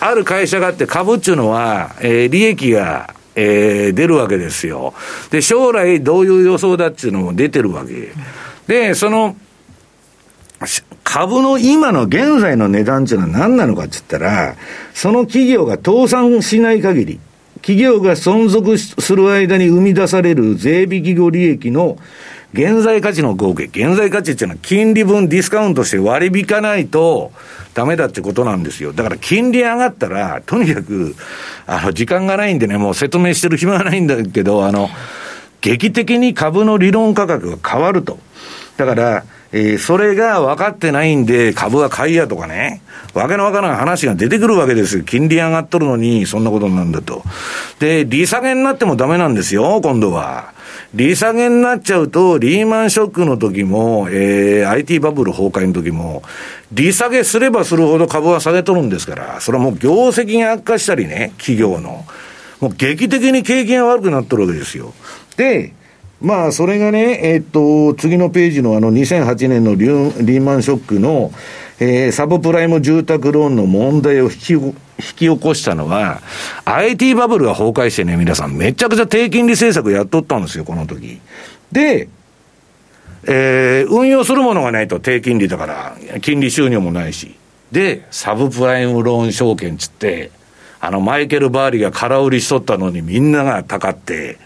[0.01, 4.95] ある会社があって株っていうのは、えー、利益が、えー、出るわけですよ。
[5.30, 8.12] で、将来どういう予想だっていうのも出てるわけ。
[8.66, 9.37] で、その、
[11.09, 14.57] 株の今の現在の値段っていうのは何なのかって言ったら、
[14.93, 17.21] その企業が倒産しない限り、
[17.63, 21.97] 企業が存続する間に生み出される税引き後利益の
[22.53, 23.67] 現在価値の合計。
[23.67, 27.31] 現在価値っていうのは金利分ディスカウントして割り引かないと
[27.73, 28.93] ダメだってことなんですよ。
[28.93, 31.15] だから金利上がったら、とにかく、
[31.69, 34.91] あの、時間がないんでね、もう説明してる暇がないんだけど、あの、
[35.61, 38.19] 劇的に株の理論価格が変わると。
[38.77, 39.25] だから、
[39.57, 42.83] えー、それが分かってないんで、株は買いやとかね、
[43.15, 45.05] わけのわからない話が出てくるわけですよ。
[45.05, 47.23] 金利上がっとるのに、そんなことなんだと。
[47.79, 50.53] で、利下げになってもダメなんですよ、今度は。
[50.93, 56.23] 利下げになっちゃうと、リーマンショックの時も、えー、IT バブル崩壊の時も、
[56.73, 62.05] 利下げすればするほど株は下げとるんですから、それはもう業績が悪化したりね、企業の。
[62.61, 64.93] もう劇的に景気が悪くなっとるわけですよ。
[65.39, 65.73] で、
[66.21, 71.31] まあ、それがね、え、っと、次のページのあの2008年のリリーマンショックの、
[71.79, 76.23] えー、サブプライム住宅ローンの問題を引き引き起こしたのは、
[76.64, 81.21] IT バブルが崩壊してね、皆さん、めちゃくちゃ低金利政策やっとったんですよ、この時。
[81.71, 82.09] で、
[83.29, 87.35] えー、運用するものがないと低金利だから、金利収入もないし。
[87.73, 90.31] で、サブプライムローン証券つって、
[90.81, 94.39] あの、マイケル・バーリが空売りしとったのにみんながたかって、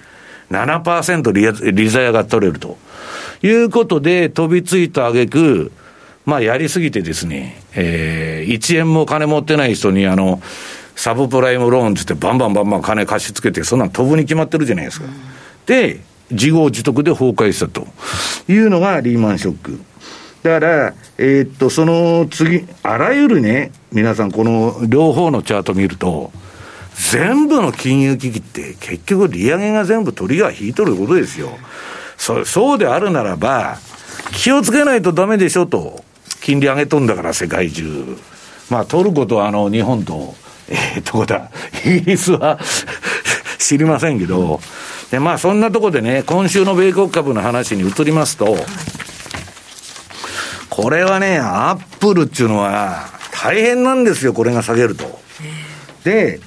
[0.50, 2.76] 7%利利ザヤが取れると。
[3.42, 5.72] いうことで、飛びついた挙句、
[6.26, 10.42] まあ、やりすぎてですね、えー、1円も金持ってない人に、あの、
[10.94, 15.06] サブプライムローンつってバンバンバンバン金貸し付けて、そんなん飛ぶに決まってるじゃないですか。
[15.64, 17.86] で、自業自得で崩壊したと
[18.48, 19.80] いうのがリーマンショック。
[20.42, 26.32] だから、えー、っと、その次、あらゆるね、皆さんこの両方のチャート見ると、
[27.08, 31.50] 全部の金融危機って結局利上げが全部トリガー引いとることですよ。
[32.18, 33.78] そそうであるならば、
[34.32, 36.04] 気をつけないとダメでしょと。
[36.42, 38.16] 金利上げとんだから世界中。
[38.68, 40.34] まあトルコとあの日本と、
[40.68, 41.50] えー、どこだ、
[41.84, 42.58] イギリスは
[43.58, 44.60] 知りませんけど、
[45.10, 48.58] で、まあそんなとこでね、今週の米国株の話に移りますと、
[50.68, 55.18] これはね、アップルっていうのは大変なんですよ、これが下げると。
[56.04, 56.40] で、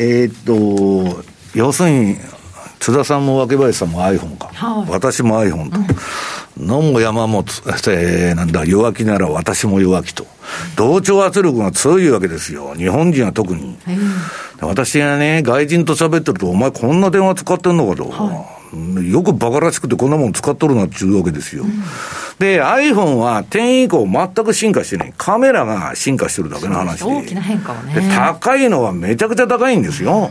[0.00, 1.22] えー、っと、
[1.54, 2.16] 要するに、
[2.78, 5.78] 津田さんも若林さんも iPhone か、はい、私も iPhone と、
[6.58, 7.44] うん、野も山も、
[7.88, 10.26] えー、なんだ、弱気なら私も弱気と、
[10.76, 13.76] 同調圧力が強いわけですよ、日本人は特に。
[14.62, 18.08] 私がね、外人と喋ってると、お前こんな電話使ってんのかと。
[18.08, 21.64] はいよく馬鹿らしくてこんなもん使っとるなっていうわけですよ。
[21.64, 21.70] うん、
[22.38, 25.14] で、iPhone は10以降全く進化してない。
[25.16, 27.04] カメラが進化してるだけの話で。
[27.04, 27.94] 大きな変化はね。
[27.94, 30.30] で、高いのはめちゃくちゃ高いんですよ。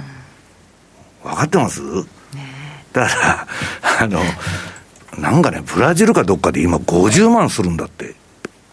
[1.24, 2.06] 分かってます、ね、
[2.94, 3.48] だから、
[4.04, 4.22] あの、
[5.18, 8.16] なんかね、ブラジルかどっかで今50万するんだって。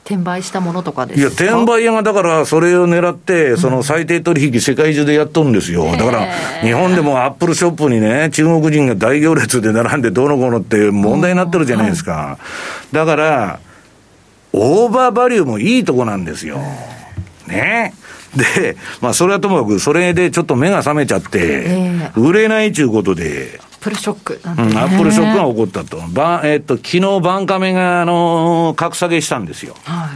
[0.06, 5.84] 転売したものとかですいや、転売屋がだから、それを狙って、その最低取引、世界中でやっとるんですよ。
[5.96, 6.28] だから、
[6.62, 12.38] 日本でもアップルショップにね、中国人が大行列で並んでどうのこうのって問題になってるじゃないですか。
[12.92, 13.58] だから、
[14.52, 16.60] オーバーバリューもいいとこなんですよ。
[17.48, 17.92] ね？
[18.36, 25.98] で、まあ、それはともかく、それでちょっと目が覚めちゃって、売れないということで、プルショック、うん、アップルショックが起こったと。
[26.08, 29.76] ばえっと、昨日バンカメが、あの、格下げしたんですよ。
[29.84, 30.10] は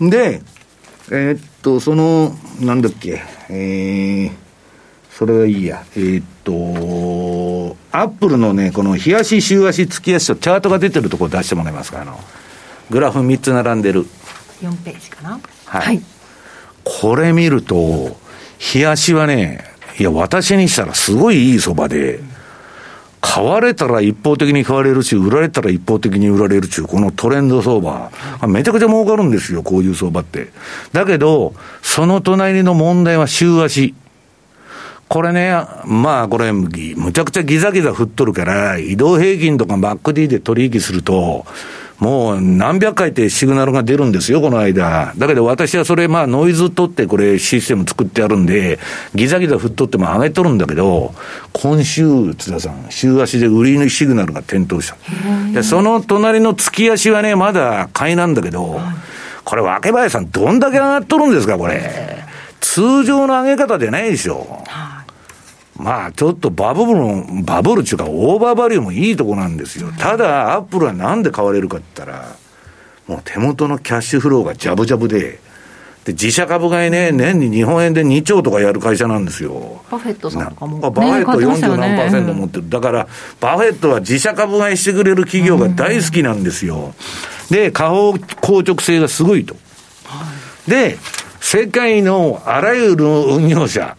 [0.00, 0.40] い、で、
[1.10, 4.32] えー、っと、その、なんだっけ、えー、
[5.10, 5.84] それはいいや。
[5.96, 12.18] えー、っと、アップルのね、この日足、週足、月足とチャートが出てるところ出してもらえますか、あの、
[12.88, 14.06] グラフ3つ並んでる。
[14.62, 15.38] 4ページかな。
[15.66, 15.82] はい。
[15.82, 16.02] はい、
[16.84, 18.16] これ見ると、
[18.56, 19.62] 日足はね、
[19.98, 22.33] いや、私にしたらすごいいい相場で、うん
[23.26, 28.10] 買われたら一方的に買われるし、売られたら一方的に売られるちゅう、このトレンド相場、
[28.46, 30.48] めちゃくちゃ儲かるんですよ、こういう相場って。
[30.92, 33.94] だけど、その隣の問題は週足。
[35.08, 35.54] これね、
[35.86, 36.68] まあこれ、む
[37.12, 41.46] ちゃくちゃギザギザ振っとるから、移動平均とか MacD で取引すると、
[41.98, 45.12] もう何百回ってシグナルが出るんですよ、この間。
[45.16, 48.78] だけど私はそれ、まあノイズ取ってこれシステム作ってやるんで、
[49.14, 51.14] ギザギザ振っとっても上げとるんだけど、
[51.52, 54.96] 今週、津田さん、週足で売りのシグナルが点灯した。
[55.52, 58.80] で、その隣の月足はね、まだ買いなんだけど、
[59.44, 62.24] これ、若林さん、どんだけ上がっとるんですか、これ。
[62.60, 64.64] 通常の上げ方じゃないでしょ。
[65.76, 69.90] まあ、ちょっとバブルの、バブルっていうか、オーバーバリューもいいとこなんですよ。
[69.98, 72.36] ただ、アップルはなんで買われるかって言ったら、
[73.08, 75.40] もう手元のキャッシュフローがジャブジャブで、
[76.04, 79.82] で、自社株買いね、年に日本円で2兆とかやる会社なんですよ。
[79.90, 80.78] バフェットさんとかも。
[80.78, 82.68] バフェット40何パーセント持ってる。
[82.68, 83.08] だから、
[83.40, 86.94] バフェットは自社株買いしてくれる企業が大好きなんですよ。
[87.50, 89.56] で、下方硬直性がすごいと。
[90.68, 90.98] で、
[91.40, 93.96] 世界のあらゆる運用者、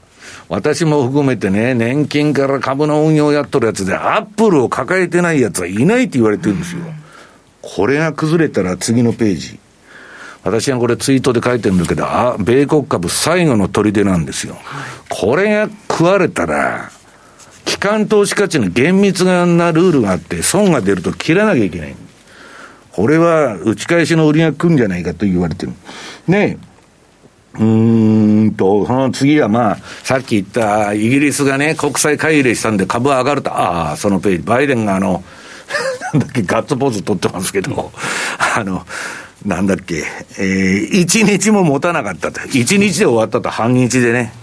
[0.48, 6.84] 私も含めてね、年金から株の運用をやっとるやつで、アップルを抱えてないやつはいないって言われてるんですよ。
[7.62, 9.60] これが崩れたら次のページ。
[10.44, 14.56] 私がこれツイートで書いてるんだけど、あ、米国株最後の砦なんですよ。
[15.10, 16.92] これが食われたら、
[17.66, 21.96] 機関投資価値の厳密なルールがあって、損が出ると切らなきゃいけない。
[22.92, 25.74] これは打ち返しの売りが来るんじゃないかと言われてる。
[26.28, 26.75] ねえ
[27.60, 35.24] うんと、その次はまあ、さっき言ったイギリスがね、国際買い入れしたんで株上がると、ああ、そのページ、バイデンがあの、
[36.14, 37.92] なんだっけ、ガッツポーズ取ってますけど、
[38.56, 38.86] あの、
[39.46, 40.04] なんだっけ、
[40.38, 42.42] えー、一日も持たなかったと。
[42.50, 44.34] 一日で終わったと、半日でね。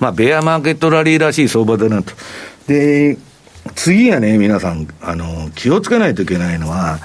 [0.00, 2.12] まあ、ベアマーケットラリーらしい相場だなと。
[2.66, 3.16] で、
[3.74, 6.98] 次はね、皆さん、あの、気をつけないといけないのは、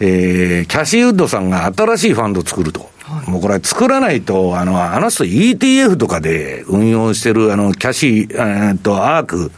[0.00, 2.88] えー、キャシーウッドさんが新しいファンドを作ると。
[3.26, 9.50] もうこれ作らないと、あの、あの人 ETF とかで運用してる、あの、キャシー、えー、っと、アーク、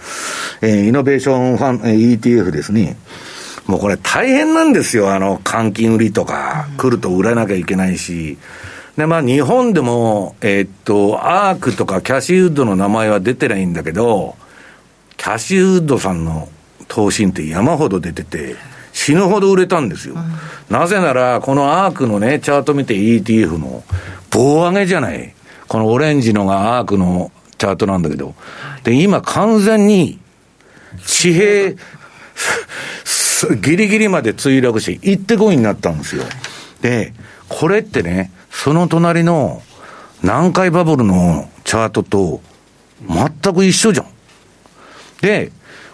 [0.63, 2.97] えー、イノベーションファン、えー、ETF ですね。
[3.67, 8.39] もうこれ大変なんですよ、あの、換金売りとか、来ると売らなきゃいけないし。
[8.97, 14.37] で、まあ日本でも、えー、っと、アークとかキャシーウッドの名前は出てないんだけど、
[15.17, 16.49] キャシーウッドさんの
[16.89, 18.57] 投信って山ほど出てて、
[18.93, 20.15] 死ぬほど売れたんですよ。
[20.15, 23.83] うん、なぜなら、このアークのね、チャート見て ETF の
[24.31, 25.35] 棒上げじゃない。
[25.69, 28.35] このオレンジのがアークのチャートなんだけど、
[28.85, 30.19] で、今完全に
[31.07, 31.75] 地平、
[33.61, 36.25] ギリギリまで墜落して、行ってこいになったんですよ。
[36.83, 37.13] で、
[37.49, 39.63] これってね、その隣の
[40.23, 42.41] 南海バブルのチャートと
[43.09, 44.07] 全く一緒じゃん。
[45.21, 45.51] で、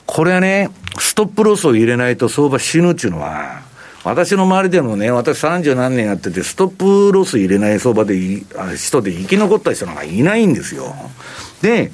[0.07, 0.88] これはね、ス
[1.19, 3.63] トップロスを入れないと相場死ぬっていうのは、
[4.05, 8.17] 私の周りでもね、私30何年やってて、ストップロス入れない相場で
[8.77, 10.95] 人で生き残った人なんかいないんですよ。
[11.61, 11.91] で、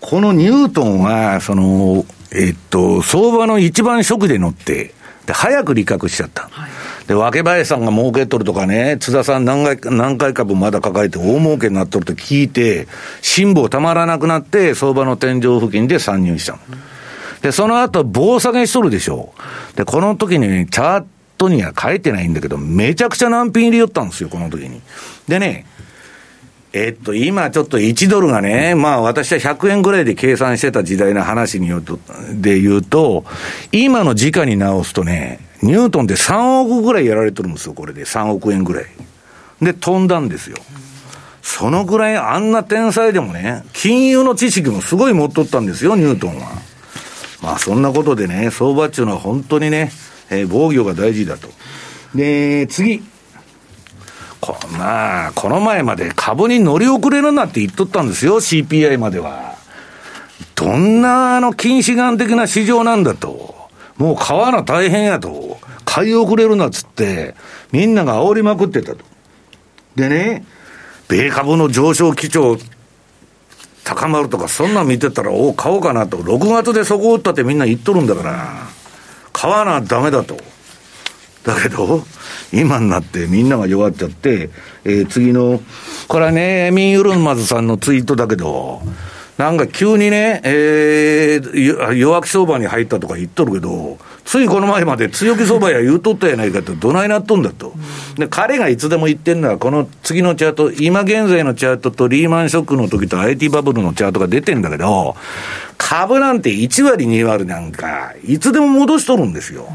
[0.00, 4.94] このニュートンは、その、えっと、相場の一番初期で乗って、
[5.26, 6.48] で、早く利確しちゃった。
[6.50, 12.88] はい、で、若林さんが儲けとるとかね、津田さん何回、何回株まだ抱えて大儲けになっとると聞いて、
[13.20, 16.58] 辛抱たまらなくなって、相場の天井付近で参入したの。
[17.42, 19.32] で、その後、棒下げしとるでしょ。
[19.76, 21.04] で、この時に、ね、チャー
[21.38, 24.82] トには書いてないんだけど、めちゃくちゃ難品入れよったんですよ、この時に。
[25.26, 25.66] でね、
[26.72, 31.98] えっと、今ちょっと1ドルがね、まあ私は100円ぐらいで計算してた時代の話によると、
[32.32, 33.24] で言うと、
[33.72, 38.04] 今の時価に直すとね、ニュートンで3億ぐらいやられてるんですよ、これで。
[38.04, 38.84] 3億円ぐらい。
[39.60, 40.58] で、飛んだんですよ。
[41.42, 46.69] そのぐらいあんな天才でもね、金融の知識もすごい持っとったんですよ、ニュートンは。
[47.42, 49.90] まあそんなことでね、相場っていうのは本当にね、
[50.30, 51.48] えー、防御が大事だと。
[52.14, 53.02] で、次。
[54.40, 59.56] こまあ、この前まで株に乗り遅れるなって言っとったんですよ、CPI までは。
[60.54, 63.54] どんなあの近視眼的な市場なんだと。
[63.98, 65.58] もう買わな大変やと。
[65.84, 67.34] 買い遅れるなっつって、
[67.72, 69.04] みんなが煽りまくってたと。
[69.96, 70.44] でね、
[71.08, 72.56] 米株の上昇基調
[73.90, 76.18] 高まるとか、そんなん見てたら、おお買おうかなと。
[76.18, 78.68] 6月でそこ打ったってみんな言っとるんだから、
[79.32, 80.36] 買わなダメだと。
[81.42, 82.04] だけど、
[82.52, 84.50] 今になってみんなが弱っちゃって、
[84.84, 85.60] えー、次の、
[86.06, 88.80] これはね、エミン・ユルンマズさんのツイートだけど、
[89.38, 97.72] なんか急にね、えー、弱気相場に入ったとか言っとるけど、ついこの前まで強気相場や言うとったやないかと、どないなっとんだと。
[98.16, 105.16] で、彼がいつでも言ってるのは、この次のチャート、今現在のチャートとリーマンショックの時と IT バブルのチャートが出てるんだけど、
[105.78, 109.68] 株なんて1割2割なんか、いつでも戻しとるんですよ。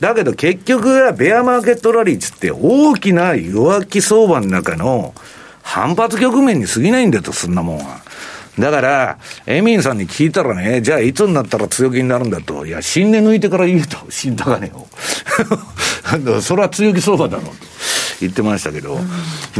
[0.00, 5.14] だけど結局はベアマーケットラリーつって大きな弱気相場の中の
[5.62, 8.02] 反発局面に過ぎないんだと、そんなもんは。
[8.58, 12.66] だから、エミンさんに聞いたらね、じゃあいつになったら強気になるんだと。
[12.66, 14.86] いや、新年抜いてから言うと、 新高値を。
[16.40, 17.52] それは強気相場だろうと
[18.20, 18.98] 言ってましたけど、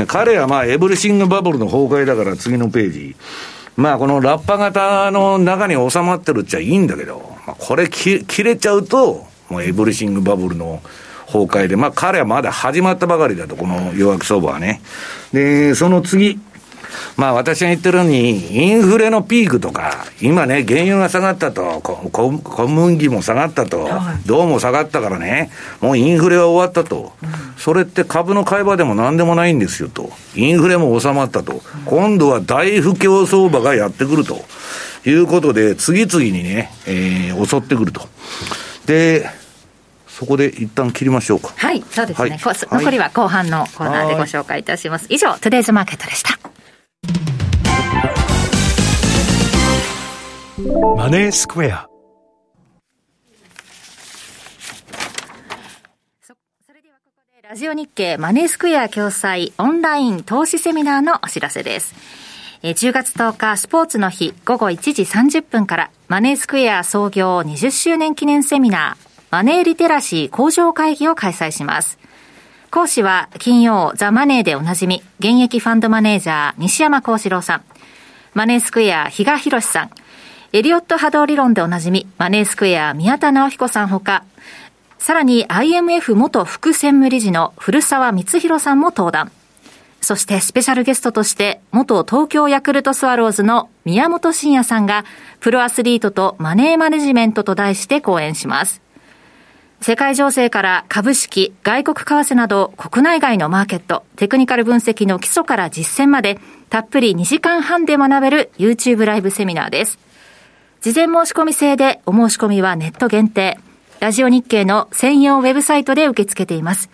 [0.06, 3.16] 彼はまあ、エブリシングバブルの崩壊だから次のページ。
[3.76, 10.80] まあ、このラッパ型の中に収まってるっちゃいいんだけど、まあ、これ切れちゃうと、もうエブリシングバブルの
[11.26, 14.80] 崩壊で、まあ彼はまだ始まったばかりだと、この弱気相場はね。
[15.32, 16.38] で、その次。
[17.16, 23.88] まあ私が言ってるように、インフレのピークとか、今ね、原油が下がったと、小麦も下がったと、
[24.26, 27.12] 銅も下がったからね、もうインフレは終わったと、
[27.56, 34.44] それって株の買い場でもなんでもないんですよと、インフレも収まったと、今度は大不況相場がやってくると
[35.04, 38.08] いうことで、次々にね、えー、襲ってくると。
[38.86, 39.28] で、
[40.14, 41.52] そこで一旦切りましょうか。
[41.56, 42.30] はい、そうですね。
[42.30, 45.06] はい、残りは後半のコーナーでご紹介いたします。
[45.08, 46.38] 以上、トゥデイズマーケットでした。
[50.96, 51.88] マネースクエア。
[57.42, 61.94] ラジオ日経マネースクエア共催オンライン投資セミナーのお知らせです。
[62.62, 71.98] 10月10日スポーツの日午後1時30分からマネースクエア創業20周年記念セミナーマネーリテラシー向上会議を開催します。
[72.74, 77.64] 講師は金曜ザ・マネーでおなじみ現役ファンドマネージャー西山幸四郎さん、
[78.32, 79.90] マネースクエア比嘉博さん、
[80.52, 84.24] エリオット波動理論でおなじみマネースクエア宮田直彦さんほか、
[84.98, 89.30] さらに IMF 元副専務理事の古澤光弘さんも登壇。
[90.00, 95.04] そしてスペシャルゲストとして、元東京ヤクルトスワローズの宮本慎也さんが、
[95.38, 98.83] プロアスリートとマネーマネジメントと題して講演します。
[99.86, 106.38] 世界情勢から株式、外国為替など国内外のマーケット、テクニカル分析の基礎から実践まで、
[106.70, 109.98] たっぷり2時間半で学べる YouTube ライブセミナーです。
[110.80, 113.58] 事前申し込み制でお申し込みはネット限定。
[114.00, 116.88] ラジオ日経の専用ウェブサイトで受け付けています。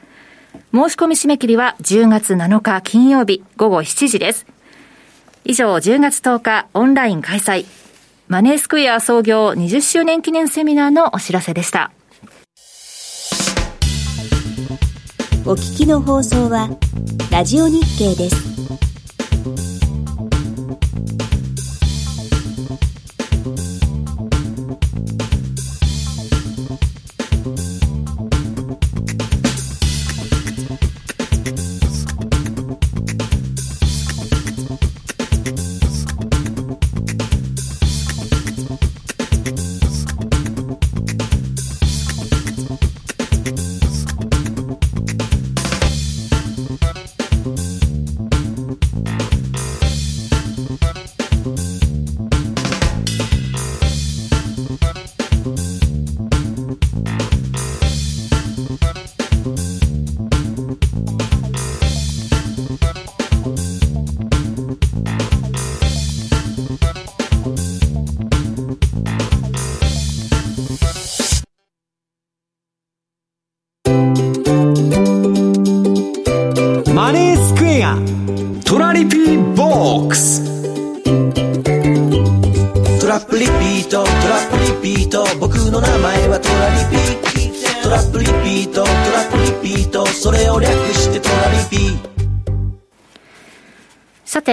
[0.75, 4.47] 申し込み締め切りは10月7日金曜日午後7時です。
[5.45, 7.67] 以上、10月10日オンライン開催。
[8.27, 11.93] マネースクエア創業20周年記念セミナーのお知らせでした。
[15.47, 16.69] お聞きの放送は、
[17.31, 19.80] ラジオ日経です。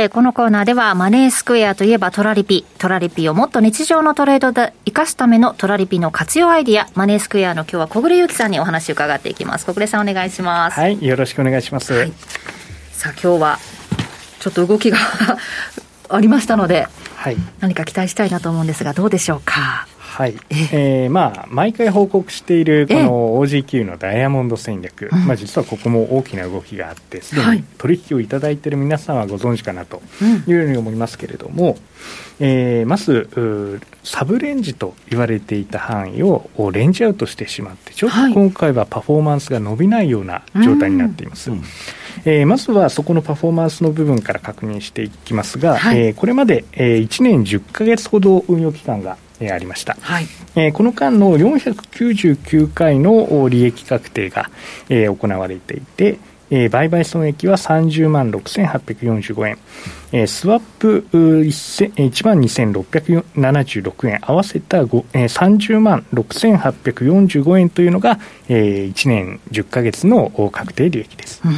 [0.09, 2.65] このコーナーではマネースクエアといえばトラリピ。
[2.77, 6.87] トラリピをもっと日常のトレードで活かすためのトラリピの活用アイディア。
[6.95, 9.65] マネースクエアの今日は小暮ゆきさんにお話を伺っていきます。
[9.65, 10.79] 小暮さんお願いします。
[10.79, 11.93] はい、よろしくお願いします。
[11.93, 12.13] はい、
[12.91, 13.59] さあ、今日は
[14.39, 14.97] ちょっと動きが
[16.09, 19.87] ありましたので、はい、何か期待したいなと思うんですが、どうでしょうか？
[20.17, 20.35] はい、
[20.73, 30.01] えー、まあ毎回報告しているこの OGQ のダイヤモンド戦略、まあ実はここも大きな動きがあってすでに取引をいただいている皆さんはご存知かなと
[30.47, 31.77] いうように思いますけれども、
[32.39, 41.51] えー、まずサブレンジと言われていた範囲をレンジアウトしてしまってちょっと今回はパフォーマンスが伸びないような状態になっています。
[42.25, 50.27] えー、まずはそこのパフォーマンスの部分から確認していきますが、はい、えー、これまで、えー、1年10か月ほど運用期間がえー、ありました、はい。
[50.55, 54.49] えー、この間の499回の利益確定が、
[54.89, 56.19] えー、行われていて、
[56.49, 59.57] えー、売買損益は30万6845円、
[60.13, 64.19] えー、スワップ1万2676円。
[64.21, 71.41] 合わせた、えー、30万6845円というのが、えー、1年10か月の確定利益です。
[71.45, 71.53] うん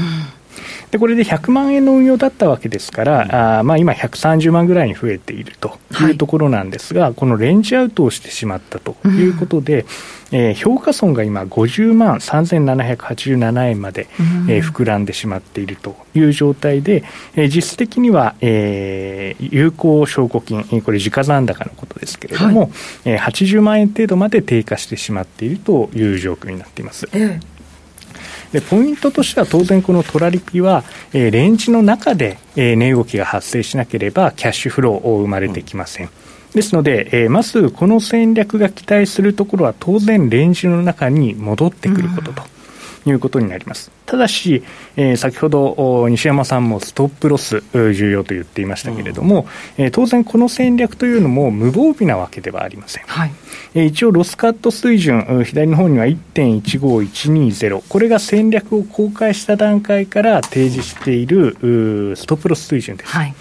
[0.91, 6.11] でこれで100万円の運用だったわけですから、うん、あまあ、今、130万ぐらいに増えているとい。
[6.11, 9.85] うところなんですが、はい、このレンジアウトをしてしまったということで、
[10.31, 17.03] うん、えー、評価損が今、50万3787円まで、うん、えー、膨らんでしまっているという状態で、
[17.35, 22.69] えー、実質的には、えー、有効証拠金、これ、時価残高のことですけれども、はい、
[23.05, 27.07] えー、80万円程度まで低下してしまっているという状況になっています。
[27.13, 27.58] ええ
[28.51, 30.83] でポイントとしては当然このトラリピは、
[31.13, 36.07] えー、レンジの中で、えー、値動きが発生しなければキャッシュフローを生まれてきません。
[36.07, 42.41] うんですので、えー、まずこの戦略が期待するところは当然レンジの中に戻ってくることと。
[43.05, 43.91] いうことになります。
[44.05, 44.63] ただし、
[44.95, 49.47] えー、先ほど西山さんもストップロス重要と言っていましたけれども、
[49.77, 53.03] うん、えー、当然この戦略というのも無防備なわけではありません。
[53.05, 53.31] はい、
[53.75, 63.11] えー、一応ロスカット水準、左の方には1.15120、これが戦略を公開した段階から提示しているストップロス水準です。
[63.11, 63.35] はい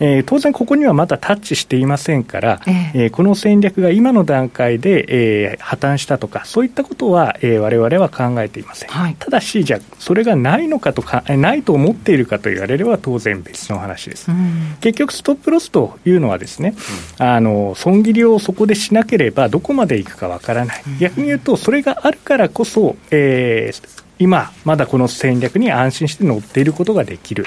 [0.00, 8.88] えー、当然ここにはまだタッチしていませんから、えー、えー、この戦略が今の段階で、えー、破綻したとか、そういったことは、えー、我々は考えていません。
[8.88, 14.30] はい、ただし、じゃあ、それがないのかとか、ないと思っているかと言われれば当然別の話です。
[14.30, 16.74] うん、結局、ストップロスというのはですね、
[17.20, 20.82] うん、あの、損切りをそこでしなければどこまでいくかわからない。
[20.98, 27.46] 逆に言うと、それがあるからこそ、えー、今、まだこの戦略に安心して乗っていることができる、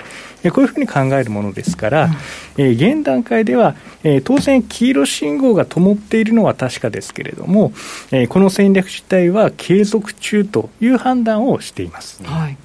[0.52, 2.10] こういうふうに考えるものですから、
[2.58, 7.72] うん、え現段階では、え当然、黄色信号が灯っているのは確かですけれども、
[8.12, 12.22] えこの戦略自体は継続中という判断をしています。
[12.24, 12.58] はい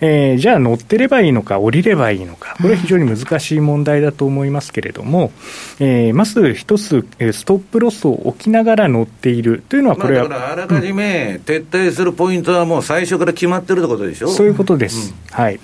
[0.00, 5.32] えー、じゃあ乗ってればいいのか、降りればいいのか、これは非常に難しい問題だと思いますけれども、
[5.80, 10.28] えー、まず一つ、ストップロスを置きながら乗っているというのは、これは。
[10.28, 14.28] まあ、あらかじめ撤退するポイントはもう最初から決まってるってことでしょ？
[14.28, 15.12] そういうことです。
[15.12, 15.60] うん、はい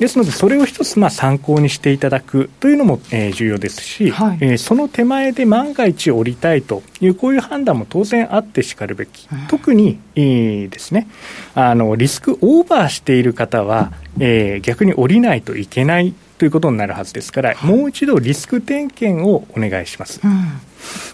[0.00, 11.06] ですので、それを一つまあ参考にしていただくというのも、えー、重要ですし、はい、えー、その手前で万が一降りたいという、こういう判断も当然あってしかるべき、うん、特に、えー、ですね
[11.54, 20.22] あの、リスクオーバーしている方は、えー、逆に降りないといけないということになるはずですから、もう一度リスク点検をお願いします。
[20.24, 20.60] うん。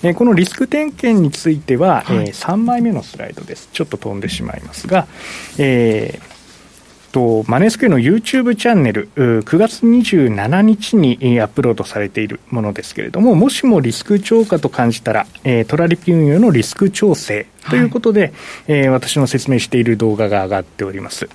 [0.05, 3.69] えー、このリスク点検については、はい、えー、3枚目のスライドです。
[3.73, 5.09] ちょっと飛んでしまいますが、
[5.59, 6.36] えー、
[7.17, 15.27] と、マネースクエアの YouTube チャンネル、9月27日にアップロードされているものですけれども、もしもリスク超過と感じたら、
[15.67, 18.33] トラリピ運用のリスク調整ということで、はい、
[18.69, 21.29] えー、私の説明している動画が上がっております。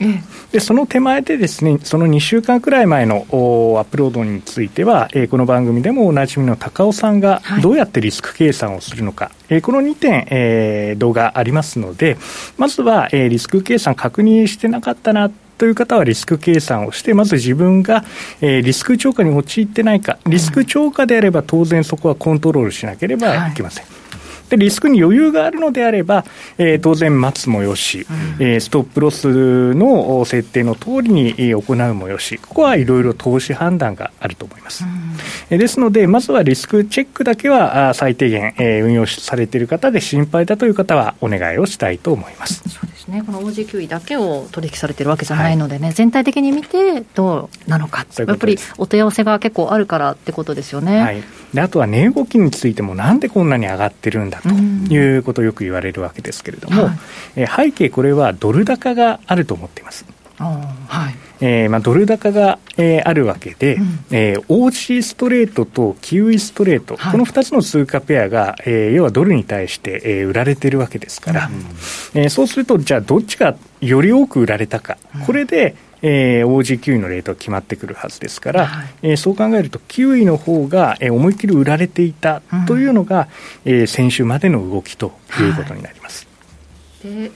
[0.52, 3.24] で、その手前でですね、その2週間くらい前のア
[3.82, 12.18] ップロードについては、えー、この番組でもおなじみの高尾さんがどうやってリスク計算をするのか、はい、えー、この2点、えー、動画ありますので、
[12.58, 15.32] まずは、えー、リスク計算確認してなかったな
[15.62, 18.04] という方はリスク計算をして、まず自分が、
[18.42, 23.54] えー、リスク超過に陥ってないか、リスク超過であれば当然そこはコントロールしなければい。
[23.54, 23.86] けません。
[23.86, 24.01] はい
[24.52, 26.26] でリスクに余裕があるのであれば、
[26.58, 28.06] えー、当然待つもよし、
[28.38, 34.84] うん、えー、ストップロスの設定の通りに行うもよし、ここはいろいろ投資判断があると思います。
[35.50, 42.62] うん、ですので、まずはリスクチェックだけは最低限、えー、運用されている方で心配だという方はお願いをしたいと思います。
[42.68, 48.06] そうですね、この OG9 位だけを取引されてるわけじゃないのでね、はい、全体的に見て、どうなのか。
[48.18, 51.24] やっぱりお問い合わせが結構あるからってことですよね、はい、
[51.54, 56.94] であとは値動きについても、なんでこんなに上がってるんだということをよく言われるわけですけれども、はい、
[57.36, 60.06] え背景、これはドル高があると思っています。
[60.88, 61.16] はい。
[61.44, 64.00] えーまあ、ドル高が、えー、あるわけで、うん。
[64.12, 83.28] えー、OC ストレートとキウイストレート、はい、この2つの通貨ペアが、えー、要はドルに対して、えー、売られてるわけですから、うん、えー、そうすると、じゃあ、どっちがより多く売られたか、うん、これで、えー、OG キウイのレートが決まってくるはずですから、はい、えー、そう考えると、キウイの方が、えー、思いっきり売られていたというのが、
[83.66, 86.28] うん、えー、先週までの動きということになります。
[87.04, 87.32] はい、で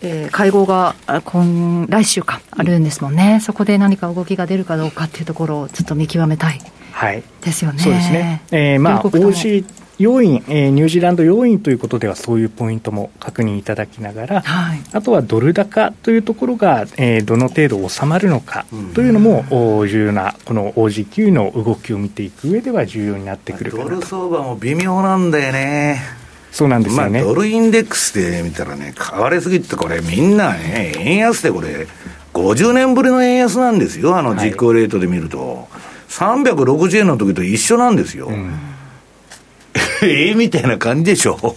[0.00, 6.60] えー、会合が今来週かあるんですもんね、うん、そこで何か動きが出るかどうかっていうところをちょっと見極めたい
[7.40, 7.82] ですよね。
[7.82, 9.64] そうですね、えー、まあ OG
[9.98, 18.64] 要因、えー、ニュージーランド要因ということではそういうポイントも確認いただきながら、はい、あとはドル高というところが、えー、どの程度収まるのか
[18.94, 23.90] というのも、うん、重要なこの OG9 の動きを見ていく上では重要になってくるかなと。
[23.90, 26.00] ドル相場も微妙なんだよね。
[26.52, 31.86] そうなんですよね、まあ、ドルインデックスで見たらね、買われすぎって、これ、みんなね、円安でこれ、
[32.32, 35.78] 50年ぶりの円安なんですよ、あの実行レートで見ると、は
[36.34, 38.28] い、360円の時と一緒なんですよ。
[38.28, 38.52] うん、
[40.02, 41.56] ええみたいな感じでしょ。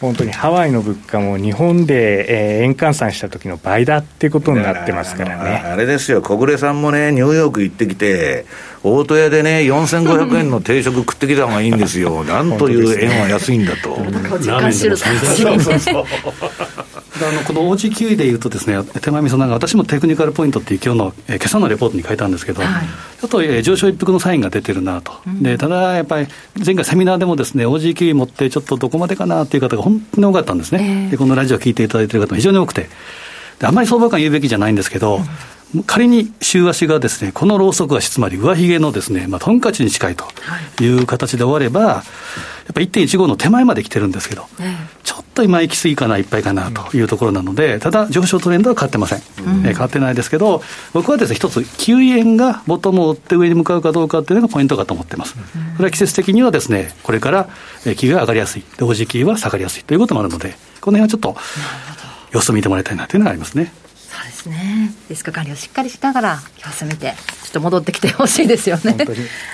[0.00, 8.44] 本当にハワイの物価も日本で、えー、円換算した時の倍だってことになってますからねあれですよ、小暮さんもね、ニューヨーク行ってきて、
[8.86, 13.90] 大戸屋でね、4500円の定食食ってきた方がいいんですよ、 なんという円は安いんだと。
[13.90, 16.04] ラーメンでもそうそう
[17.18, 22.84] あのこの OG9 位でいうとですね、手前味噌なんか私もテクニカルポイントっていう今日の、えー、今朝のレポートに書いたんですけど、はい、
[23.20, 26.28] ちょっと、えー、上昇一服のサインが出てるなと、うん、でただやっぱり
[26.64, 32.88] 前回セミナーでもですね OG9 位持ってちょっとどこまでかなっていう方が本当に多かったんですね、えー、でこのラジオ聞いていただいている方も非常に多くて。
[33.58, 35.22] であんまり相場感言うべきじゃないんですけど、うん
[35.86, 40.24] 仮に週足がですね、このローソク足、つまり上髭のですね、まあ、トンカチに近いと
[40.82, 40.86] い。
[40.86, 41.80] う形で終われば、
[42.66, 44.46] やっぱ1.15の手前まで来てるんですけど、
[45.04, 49.22] ちょっと今行き過ぎかな、いっぱいかなというところなので、ただ上昇トレンドは変わってません。
[49.46, 50.62] うん、変わってないですけど、
[50.92, 55.36] 僕はですね、一つ、9円がボトムを追って上に向かうかどうかっていうのがポイントかと思ってます。
[55.76, 57.48] それは季節的にはですね、これから
[57.84, 61.36] キーが上がりやすい、同時期は下がりやすいということもあるので、この辺はちょっと
[62.32, 63.72] 様子を見てもらいたいなというのがありますね。
[64.08, 64.90] そうですね。
[65.08, 68.96] リスク管理をしっかりしながら、様子見て、ちょっと戻ってきてほしいですよね。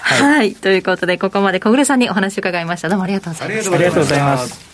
[0.03, 0.55] はい、はい。
[0.55, 2.89] ということで、ここまで小暮さんにお話を伺いました。
[2.89, 3.75] どうもありがとうございました。
[3.75, 4.73] ありがとうございます。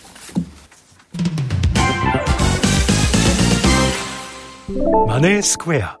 [5.07, 5.97] マネースクエア。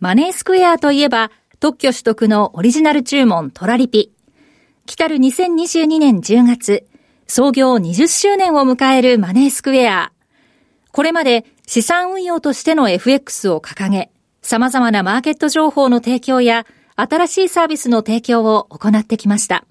[0.00, 4.12] マネースクエアといえば、特許取得のオリジナル注文トラリピ。
[4.84, 6.86] 来たる2022年10月、
[7.26, 10.12] 創業20周年を迎えるマネースクエア。
[10.90, 14.10] これまで資産運用としての FX を掲げ、
[14.42, 16.66] 様々なマーケット情報の提供や
[16.96, 19.64] 新しいサービスの提供を行ってきました。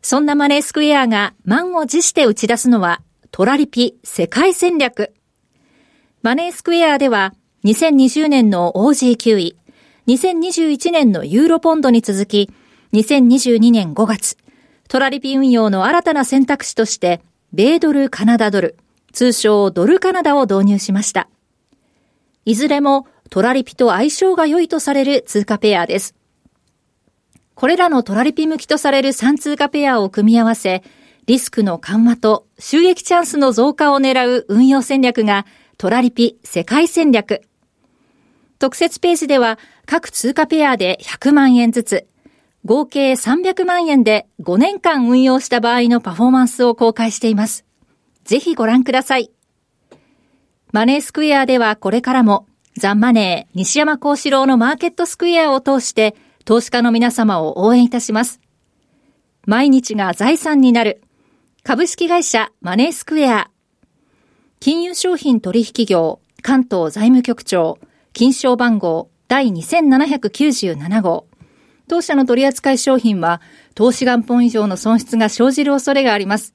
[0.00, 3.02] そんなマネースクエアが満を持して打ち出すのは
[3.32, 5.12] トラリピ世界戦略。
[6.22, 7.34] マネースクエアでは
[7.64, 9.56] 2020年の OG9 位、
[10.06, 12.48] 2021年のユーロポンドに続き、
[12.92, 14.36] 2022年5月、
[14.86, 17.22] トラリピ運用の新たな選択肢として、
[17.52, 18.76] 米ドルカナダドル、
[19.16, 21.30] 通称ドルカナダを導入しました。
[22.44, 26.14] いずれもトラリピと相性が良いとされる通貨ペアです。
[27.54, 30.82] これらのトラリピ向きとされる3通貨ペアを組み合わせ、
[31.24, 35.46] リスクの緩和と収益チャンスの増加を狙う運用戦略が
[35.78, 37.40] トラリピ世界戦略。
[38.58, 42.06] 特設ページでは各通貨ペアで100万円ずつ、
[42.66, 47.64] 合計300万円で5年間運用した場合のパフォーマンスを公開しています。
[48.26, 49.30] ぜひご覧ください。
[50.72, 52.46] マネースクエアではこれからも
[52.76, 58.40] ザンマネー西山幸四郎のマーケットスクエアを通して投資家の皆様を応援いたします。
[59.46, 61.02] 毎日が財産になる
[61.62, 63.50] 株式会社マネースクエア
[64.58, 67.78] 金融商品取引業関東財務局長
[68.12, 71.26] 金賞番号第2797号
[71.88, 73.40] 当社の取扱い商品は
[73.74, 76.54] 投資元本以上の損失が生じる恐れがあります。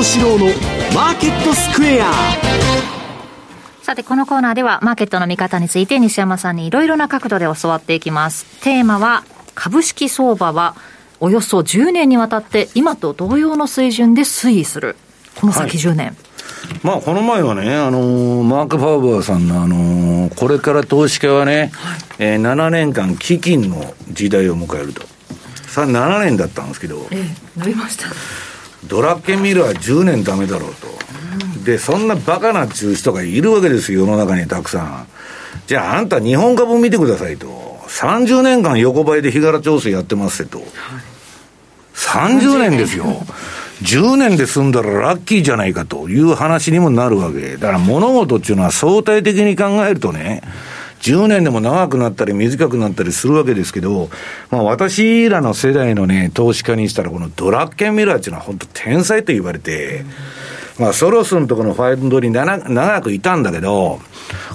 [0.00, 0.46] 幸四郎の
[0.94, 2.10] マーケットスクエア
[3.82, 8.46] さて、このコーナーではマーケットの見方について西山さんにいろいろな角度で教わっていきます。
[8.62, 9.24] テーマは、
[9.54, 10.74] 株式相場は
[11.20, 14.96] およそ10年にわたって今と同様の水準で推移する。
[15.38, 16.06] この先10年。
[16.06, 16.16] はい
[16.82, 25.02] まあ、この前はね、あのー、マーク・ファーバーさんの、あのー、これから投資家はね、はい、えー、7年間、基金の時代を迎えると。
[25.66, 28.06] さあ、7年だったんですけど、ええ、伸びました。
[28.86, 30.88] ドラッケンミラー10年ダメだろうと。
[31.64, 35.06] で、そんなバカなっちゅう人がいるわけですよ、世の中にたくさん。
[35.66, 37.78] じゃあ、あんた日本株見てくださいと。
[37.88, 40.58] 30年間横ばいで日柄調整やってますってと。
[40.58, 40.66] はい
[42.00, 43.04] 30年ですよ。
[43.82, 47.56] 10年で済んだらラッキーじゃないかという話にもなるわけ。
[47.56, 50.42] だから物事っていうのは相対的に考えるとね、
[51.00, 54.10] 10年でも長くなったり短くなったりするわけですけど、
[54.50, 60.04] まあ私らの世代のね、投資家にしたらこのドラッケンミラーっていうのは本当天才と言われて、
[60.78, 64.00] まあソロスのところのファンドに長くいたんだけど、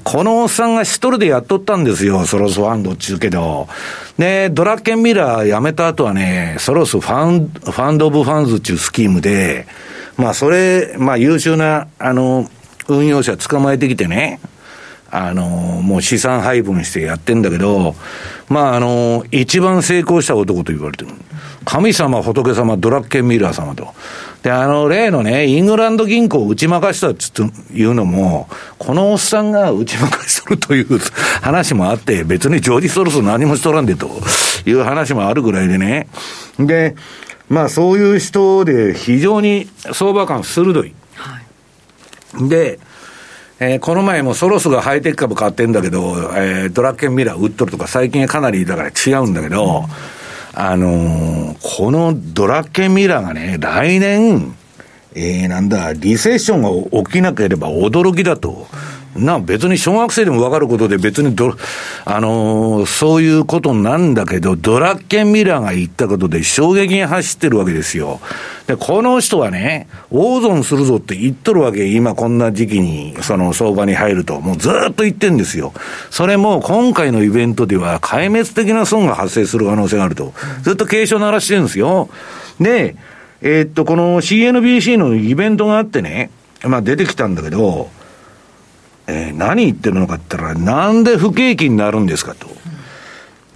[0.03, 3.67] このおっさんが一人でやっとったんですよ、ソロスファンドっちゅうけど。
[4.17, 9.67] で、ドラッケンミラー辞めた後はね、ソロスファン、ファンドオブファンズっちゅうスキームで、
[10.17, 12.49] まあそれ、まあ優秀な、あの、
[12.87, 14.39] 運用者捕まえてきてね、
[15.17, 17.95] あの、もう資産配分してやってんだけど、
[18.49, 21.11] まああの、一番成功した男と言われてる。
[21.63, 23.93] 神様、仏様、ドラッケンミラー様と。
[24.43, 27.31] で、あの、例のね、イングランド銀行を打ち負かしたっつ
[27.73, 28.47] いうのも、
[28.77, 30.99] このおっさんが打ち負かしとるという
[31.41, 34.21] 話もあって、別にジョージ・ソロス何もしとらんでと
[34.65, 36.07] いう話もあるぐらいでね。
[36.59, 36.95] で、
[37.49, 40.93] まあそういう人で非常に相場感鋭い。
[41.15, 41.39] は
[42.39, 42.79] い、で、
[43.59, 45.99] えー、この前もソロスがハイテク株買ってんだけど、
[46.35, 49.85] えー、ドラッケンミラー売っとるとか最近はかなりだから違うんだけど、
[50.53, 54.55] あのー、このドラッケンミラーがね、来年、
[55.13, 56.61] えー、なんだ、リセッション
[56.91, 58.67] が起きなければ驚きだと。
[59.15, 61.55] な、別に小学生でも分かることで別にド、
[62.03, 68.19] あのー、そういうことなんだけど、ドラッケンミラーが言ったことで衝撃に走ってるわけですよ。
[68.67, 74.39] で、この人はね、大損するぞって言っとるわけ、今こんな時期に、その相場に入ると。
[74.41, 75.71] もうずっと言ってんですよ。
[76.09, 80.33] それも今回のイベントでは壊滅的な損が発生する可能性があると。
[80.63, 82.09] ずっと警鐘鳴らしてるんですよ。
[82.59, 82.95] で、
[83.41, 86.31] えー、っと、この CNBC のイベントがあってね、
[86.63, 87.89] まあ出てきたんだけど、
[89.07, 92.47] えー、何言ってるのかって言ったら、なんで不景気になるんですかと。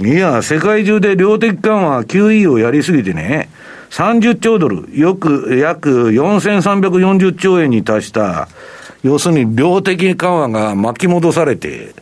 [0.05, 3.49] いや、世界中で量的緩和 QE をやりすぎてね、
[3.89, 8.47] 30兆ドル、よく、約4340兆円に達した、
[9.03, 11.93] 要するに量的緩和が巻き戻されて、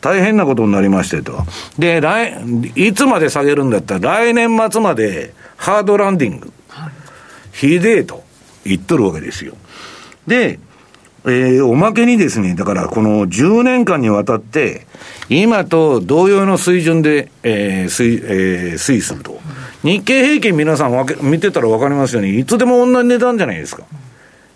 [0.00, 1.44] 大変なことになりましてと。
[1.78, 2.34] で、来、
[2.74, 6.52] いつまで下げるんだったら、来年末までハードランディング。
[6.68, 6.92] はい、
[7.52, 8.22] ひでえと
[8.64, 9.54] 言っとるわけですよ。
[10.26, 10.58] で、
[11.26, 14.86] えー、おまけにですね、だからこの10年間にわたって、
[15.28, 19.38] 今と同様の水準で、えー推えー、推移すると。
[19.82, 23.84] 日経平均皆さんわけ見てたら分かりますように、いつでも同じ値段じゃないですか。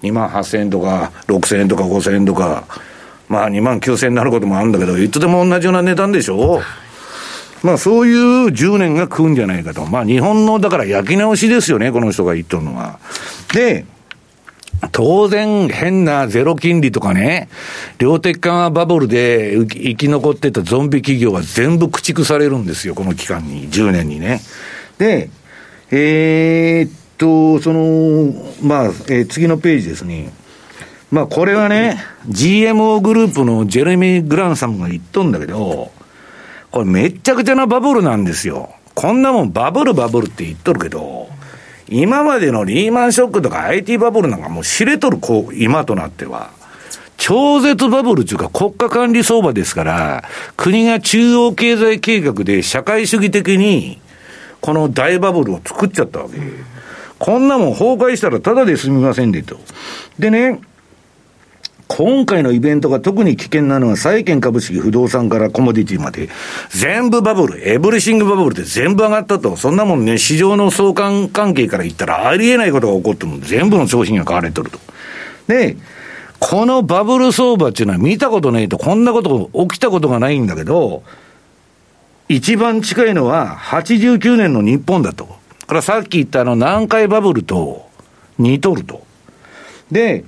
[0.03, 2.65] 2万8000円とか、6000円とか5000円とか、
[3.29, 6.61] まあ2万9000円になることもあるんだけど、いつでも同じような値段でしょ
[7.63, 9.87] まあそういう10年が食うんじゃないかと。
[9.87, 12.99] まあ日本の、だから焼き直しですよね、この人が言っとるのは。
[13.55, 13.87] で、
[14.93, 17.49] 当然変なゼロ金利とかね、
[17.99, 24.41] 量的緩和バブルで生き残ってたゾンビ企業は全部駆逐されるんですよ、この期間に、10年にね。
[24.99, 25.31] で、
[25.91, 28.33] えー、っと、その、
[28.63, 30.33] まあ、えー、次のページですね。
[31.11, 35.93] まあ、これはね、GMO グループのジェレミー・グランさんが言っとんだけど、
[36.71, 38.75] これめっちゃくちゃなバブルなんですよ。
[38.95, 41.29] こんなもんバブルバブルって言っとるけど、
[41.89, 46.51] 今までのリーマンショックとか IT バブルなんかもう知れとる、こう、今となっては。
[47.17, 50.25] 超絶バブルというか国家管理相場ですから、
[50.57, 53.99] 国が中央経済計画で社会主義的に、
[54.61, 56.39] この大バブルを作っちゃったわけ。
[57.19, 59.59] こんなもん崩壊したらただで済みませんでと。
[60.19, 60.61] でね、
[61.87, 66.29] 今回のイベントが特に危険なのは債券株式不動産からコモディティまで、
[66.71, 69.57] 全部バブル、エブリシングバブルって全部上がったと。
[69.57, 74.79] そんなもんね、市場の相関関係から言ったらありえないことが起こっても全部の商品が買われてると。
[75.47, 75.77] で、
[76.41, 81.03] このバブル相場っていうのは見たことないと、こんなこと起きたことがないんだけど、
[82.29, 85.29] 一番近いのは89年の日本だと。
[85.67, 87.89] からさっき言ったあの南海バブルと
[88.39, 89.05] 似とると。
[89.91, 90.25] で、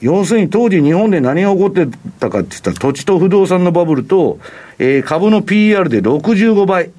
[0.00, 1.86] 要するに当時日本で何が起こって
[2.20, 4.38] たかって言ったら土地と不動産のバブルと、
[4.78, 6.90] えー、株の PR で65倍。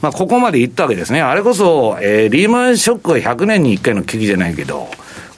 [0.00, 1.20] まあ、ここまでいったわけですね。
[1.20, 4.88] あれこそ、えー、リーマンショックは100年に1回の危機じゃないけど、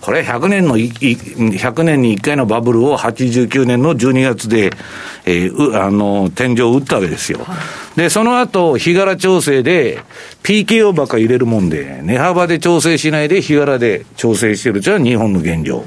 [0.02, 4.72] これ100年の、100年に1回のバブルを89年の12月で、
[5.24, 7.38] えー、あの、天井を打ったわけですよ。
[7.94, 10.00] で、その後、日柄調整で、
[10.42, 15.84] PKO ばっか入れるもんで、値幅で調整しないで、日柄で調整してるじゃ日本の現状。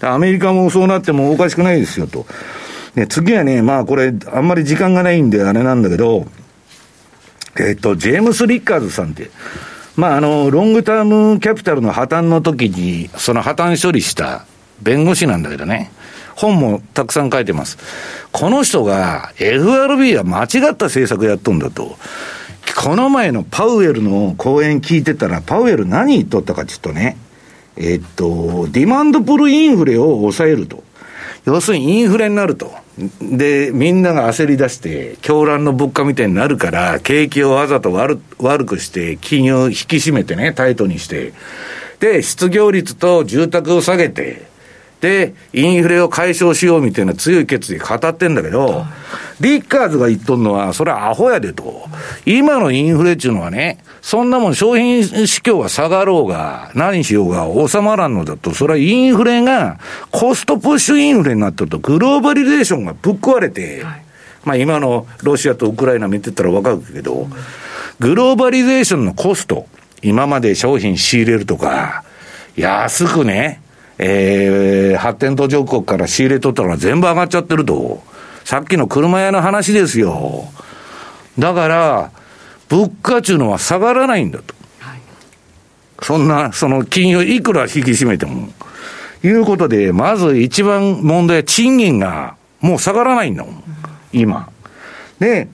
[0.00, 2.24] アメリカもそうなってもおかしくないですよと。
[2.94, 6.26] で、次はね、まあこれ、あんまり時間がないんであれなんだけど、
[7.60, 9.30] えっ、と、ジェームス・リッカーズさんって、
[9.98, 14.46] まあ、あの、ロングタームキャピタルの破綻の時に、その破綻処理した
[14.80, 15.90] 弁護士なんだけどね。
[16.36, 17.78] 本もたくさん書いてます。
[18.30, 21.96] この人が FRB は間違った政策やっとんだと。
[22.80, 27.16] この前のパウエルの講演聞いてたら、パウエル何言っとったかちょっとね。
[27.76, 30.84] えっと、ディマンドプルインフレを抑えると。
[31.48, 32.74] 要するにインフレになると。
[33.22, 41.32] で、みんなが焦り出して、狂乱の物価みたいになるから、景気をわざと悪悪くして、金融引き締めてね、タイトにして、
[42.00, 44.47] で、失業率と住宅を下げて、
[45.52, 48.84] インフレを解消しようみたいな強い決意語ってんだけど、
[49.40, 51.88] リッカーズが言っとんのは、それはアホやでと。
[52.26, 59.78] 今のインフレっていうのはね、そんなもん商品市況が下がろうが、何しようが収まらんのだと、それはインフレが
[60.10, 64.02] コストプッシュインフレになってると、グローバリゼーションがぶっ壊れて、はい、
[64.44, 67.28] まあ今のロシアとウクライナ見てたらわかるけど、
[68.00, 69.66] グローバリゼーションのコスト、
[70.02, 72.02] 今まで商品仕入れるとか、
[72.56, 73.60] 安くね、
[73.98, 78.02] えー、発展途上国から仕入れとったら全部上がっちゃってると。
[78.44, 80.48] さっきの車屋の話ですよ。
[81.38, 82.10] だから、
[82.68, 84.54] 物価っていうのは下がらないんだと。
[84.78, 85.00] はい、
[86.02, 88.48] そんな、その金融いくら引き締めても。
[89.22, 93.64] いうことで、まず一番問題は賃金がもう下がらないんだもん。
[94.12, 94.48] 今。
[95.18, 95.48] で、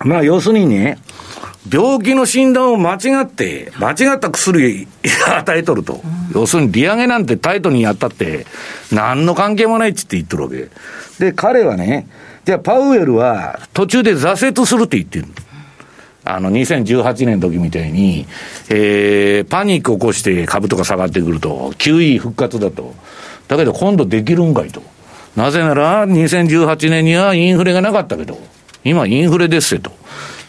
[0.00, 0.98] まあ要するにね、
[1.70, 4.86] 病気の診断を間違って、間違った薬
[5.26, 6.02] 与えとると。
[6.34, 8.46] 要するに利上げなんてタイトにやったって、
[8.92, 10.68] 何の関係もないっつって言ってるわけ。
[11.18, 12.06] で、彼はね、
[12.44, 15.26] じゃあパウエルは途中で挫折するって言ってる。
[16.26, 18.26] あの、2018年の時みたいに、
[18.68, 22.94] えー、パニック起こして株とか下がってくると、QE 復活だと。
[23.48, 24.82] だけど今度できるんかいと。
[25.36, 28.38] なぜなら、2018年にはインフレがなかったけど、
[28.84, 29.92] 今インフレですよと。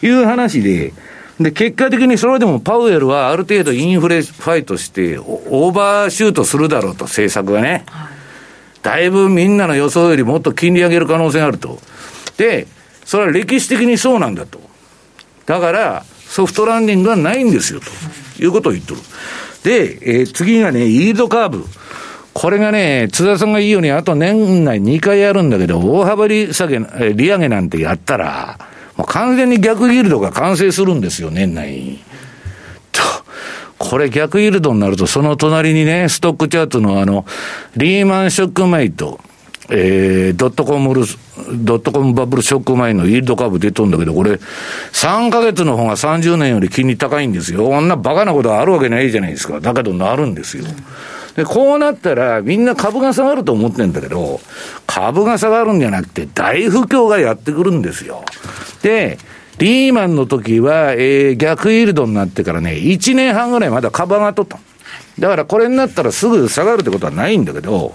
[0.02, 0.92] いう話で、
[1.40, 7.84] で、結果的にそれでもパウエルはある程度インフレファイトして、オーバーシュートするだろうと、政策がね。
[8.82, 11.78] だいぶみんなの予想よりもっと金利上げる可能性があると。
[12.38, 12.66] で、
[13.04, 14.60] それは歴史的にそうなんだと。
[15.44, 19.00] だから、ソフトランディングはないんですよ、ということを言ってる。
[19.64, 21.64] で、えー、次がね、イールドカーブ。
[22.32, 26.78] これがね、津田さんが言うように、あと年内2回やるんだけど、大幅利下げ、
[27.14, 28.58] 利上げなんてやったら、
[28.96, 32.04] もう完全に逆ギルドが完成するんですよ、年内に。
[32.92, 33.02] と、
[33.78, 37.26] これ逆ギルドになると、その隣にね、ストックチャートのあの、
[37.76, 39.20] リーマンショック前と、
[39.68, 41.02] えー、ドットコムル、
[41.54, 44.32] ドットコムバブルショック前のイールド株出とんだけど、これ、
[44.92, 47.66] 3ヶ月の方が30年より金利高いんですよ。
[47.66, 49.60] こんなバカなことあるわけないじゃないですか。
[49.60, 50.64] だけどなるんですよ。
[51.36, 54.40] で、こうなったら、みんな株が下がると思ってんだけど、
[54.86, 58.24] 株が下がるんじゃなくて、大不況がやってくるんですよ。
[58.82, 59.18] で、
[59.58, 64.58] リーマンの時は、えー、逆イールドになってからね、1年半ぐらいまだ株上がっとった。
[65.18, 67.94] だからこれになったらすぐ下がるってことはないんだけど、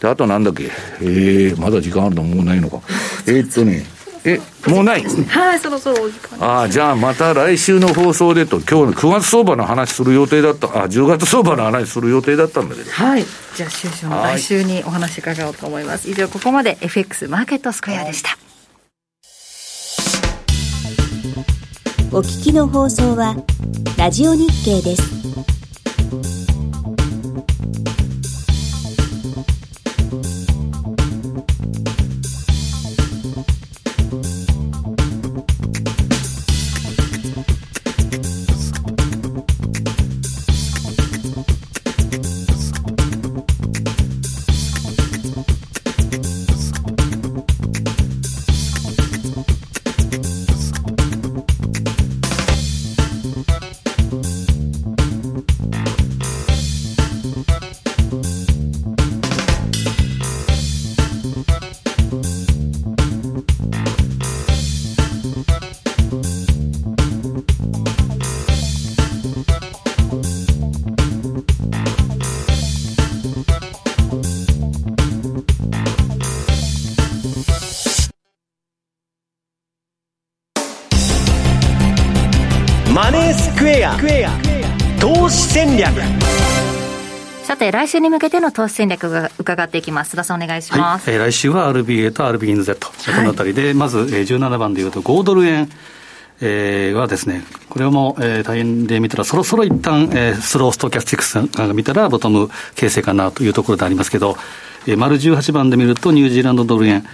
[0.00, 0.64] で、あとなんだっけ、
[1.00, 2.80] えー、まだ時間あるのもうないのか。
[3.26, 3.84] えー、っとね、
[4.24, 5.04] え、もうない？
[5.04, 12.90] はい、そろそろお時間ああ、じゃあまた来週の放送でと、今日の9月相場の話する予定だった、あ、10月相場の話する予定だったんだけど。
[12.90, 13.24] はい。
[13.56, 16.10] じゃあ、終始も来週にお話伺おうと思います。
[16.10, 18.36] 以上、ここまで FX マーケットスクエアでした。
[22.12, 23.36] お聞きの放送は、
[23.96, 25.59] ラジオ日経です。
[82.94, 83.96] マネースクエア
[85.00, 85.92] 投資戦略
[87.44, 90.14] さて、来週に向けての投資戦略が伺っていきます。
[90.14, 91.08] 須田さんお願いします。
[91.08, 92.74] はい、えー、来週は RBA と RBINZ、
[93.16, 95.70] このあたりで、まず、えー、17番でいうと5ドル円。
[96.42, 104.38] えー、はですね、これはもう、えー、大変で見たら、そろそろ一旦、えー、スローストキャスティクスが見たら、ボトム形成かなというところでありますけど、
[104.86, 107.04] えー、丸18番で見ると、ニュージーランドドル円、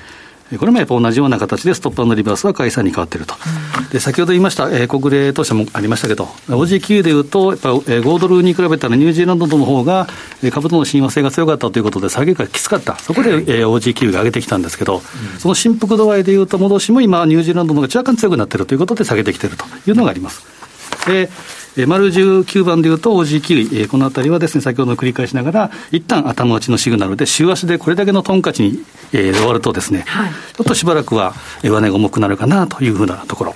[0.59, 3.35] これもやっぱ同じような形でストップリバースは解散に変わっていると、
[3.81, 10.07] うん、で先ほど言いました、えー、国連当社もありましたけど、OG9 でいうと、やっぱ、えー、5ドルに比べたらニュージーランドの方が、
[10.45, 20.66] えー、株との親和性が強かったということで、下げがきつかった、そこで、えー、OG9 が上げてきたんですけど、うん、その振幅度合いでいうと、戻しも今、ニュージーランドの方が若干強くなっているということで、下げてきているというのがあります。
[21.07, 21.29] で
[21.77, 33.55] えー、丸19番でいうと OG9、えー、このあたりはですね、先ほど繰り返しながら、一旦頭打ちのシグナルで、週足でこれだけのトンカチに、えー、終わるとですね、はい、ちょっとしばらくは上値が重くなるかなというふうなところ。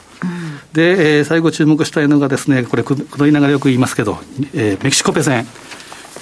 [0.75, 4.19] で、えー、最後注目したいのがですね、これ、くどいながらよく言いますけど、
[4.55, 5.47] えー、メキシコペ線、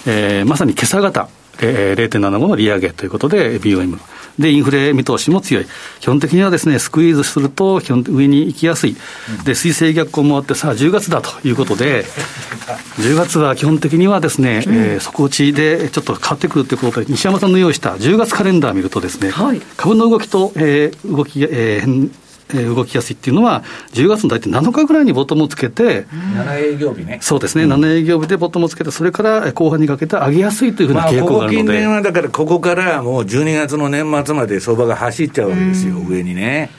[0.07, 1.28] えー、まさに今朝方、
[1.60, 3.98] えー、0.75の利上げということで、BOM。
[4.39, 5.66] で、インフレ見通しも強い。
[6.01, 8.97] 基本的にはですね、スクイーズすると、基本上に行きやすい。
[9.44, 12.05] で、水星逆行もあって、さあ、10月だということで、
[13.01, 22.10] 10月は基本的にはですね、えー、底打ちでちょっと変わってくるということで、西山さんの用意した10月カレンダー見るとですね、はい、株の動きと、えー、動き、えー、
[22.55, 23.62] 動きやすいっていうのは、
[23.93, 27.19] 10月の大体7日ぐらいにボトムをつけて、7営業日ね。
[27.20, 36.70] そうですね、うん、7営業日でボトムをつけて、それから後半にかけて上げやすいというふうな傾向があるので、まあ、ここ近年はだから、ここからもう12月の年末まで相場が走っちゃうわけですよ、上にね。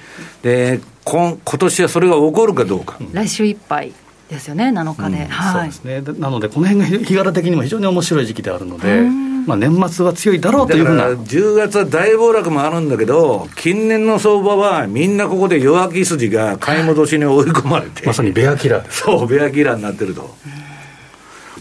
[0.42, 2.98] で今年はそれが起こるかどうか。
[3.14, 3.92] 来週いっぱい
[4.30, 5.24] ですよね、7日で。
[5.24, 6.20] うんはい、そうですね。
[6.20, 9.02] なので、この辺が日柄的にも非常に面白い時期であるので、
[9.48, 11.08] まあ、年末は強いだろうというふうな。
[11.10, 18.06] 10月は大暴落もあるんだけど、近年の相場はみんなここで弱気筋が買い戻しに追い込まれて。
[18.06, 20.36] まさにベアキラー そう、ベアキラーになってると。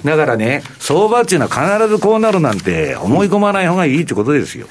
[0.05, 4.67] だからね、相場っていうのは必ずこうなるなんて思い込まない方がいいってことですよ。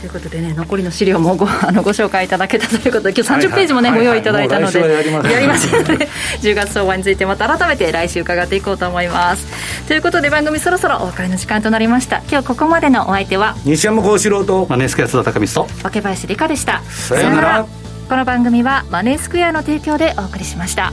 [0.00, 6.08] ということでね、残りの資料もご あのご紹介いただけたということで、今日30ページもね、はいはい、ご用意いただいたので、やりますので、
[6.40, 9.46] 10 月相場についてまた改めて来週伺っていこうと思います。
[9.86, 12.22] ということで、番組そろそろお別れの時間となりました。
[12.30, 16.82] 今日ここまでのお相手は、西山幸四郎と、マネースクエア津田高光と、若林理香でした。
[16.88, 17.66] さよなら。
[18.08, 20.92] この番組はマネースクエアの提供でお送りしました。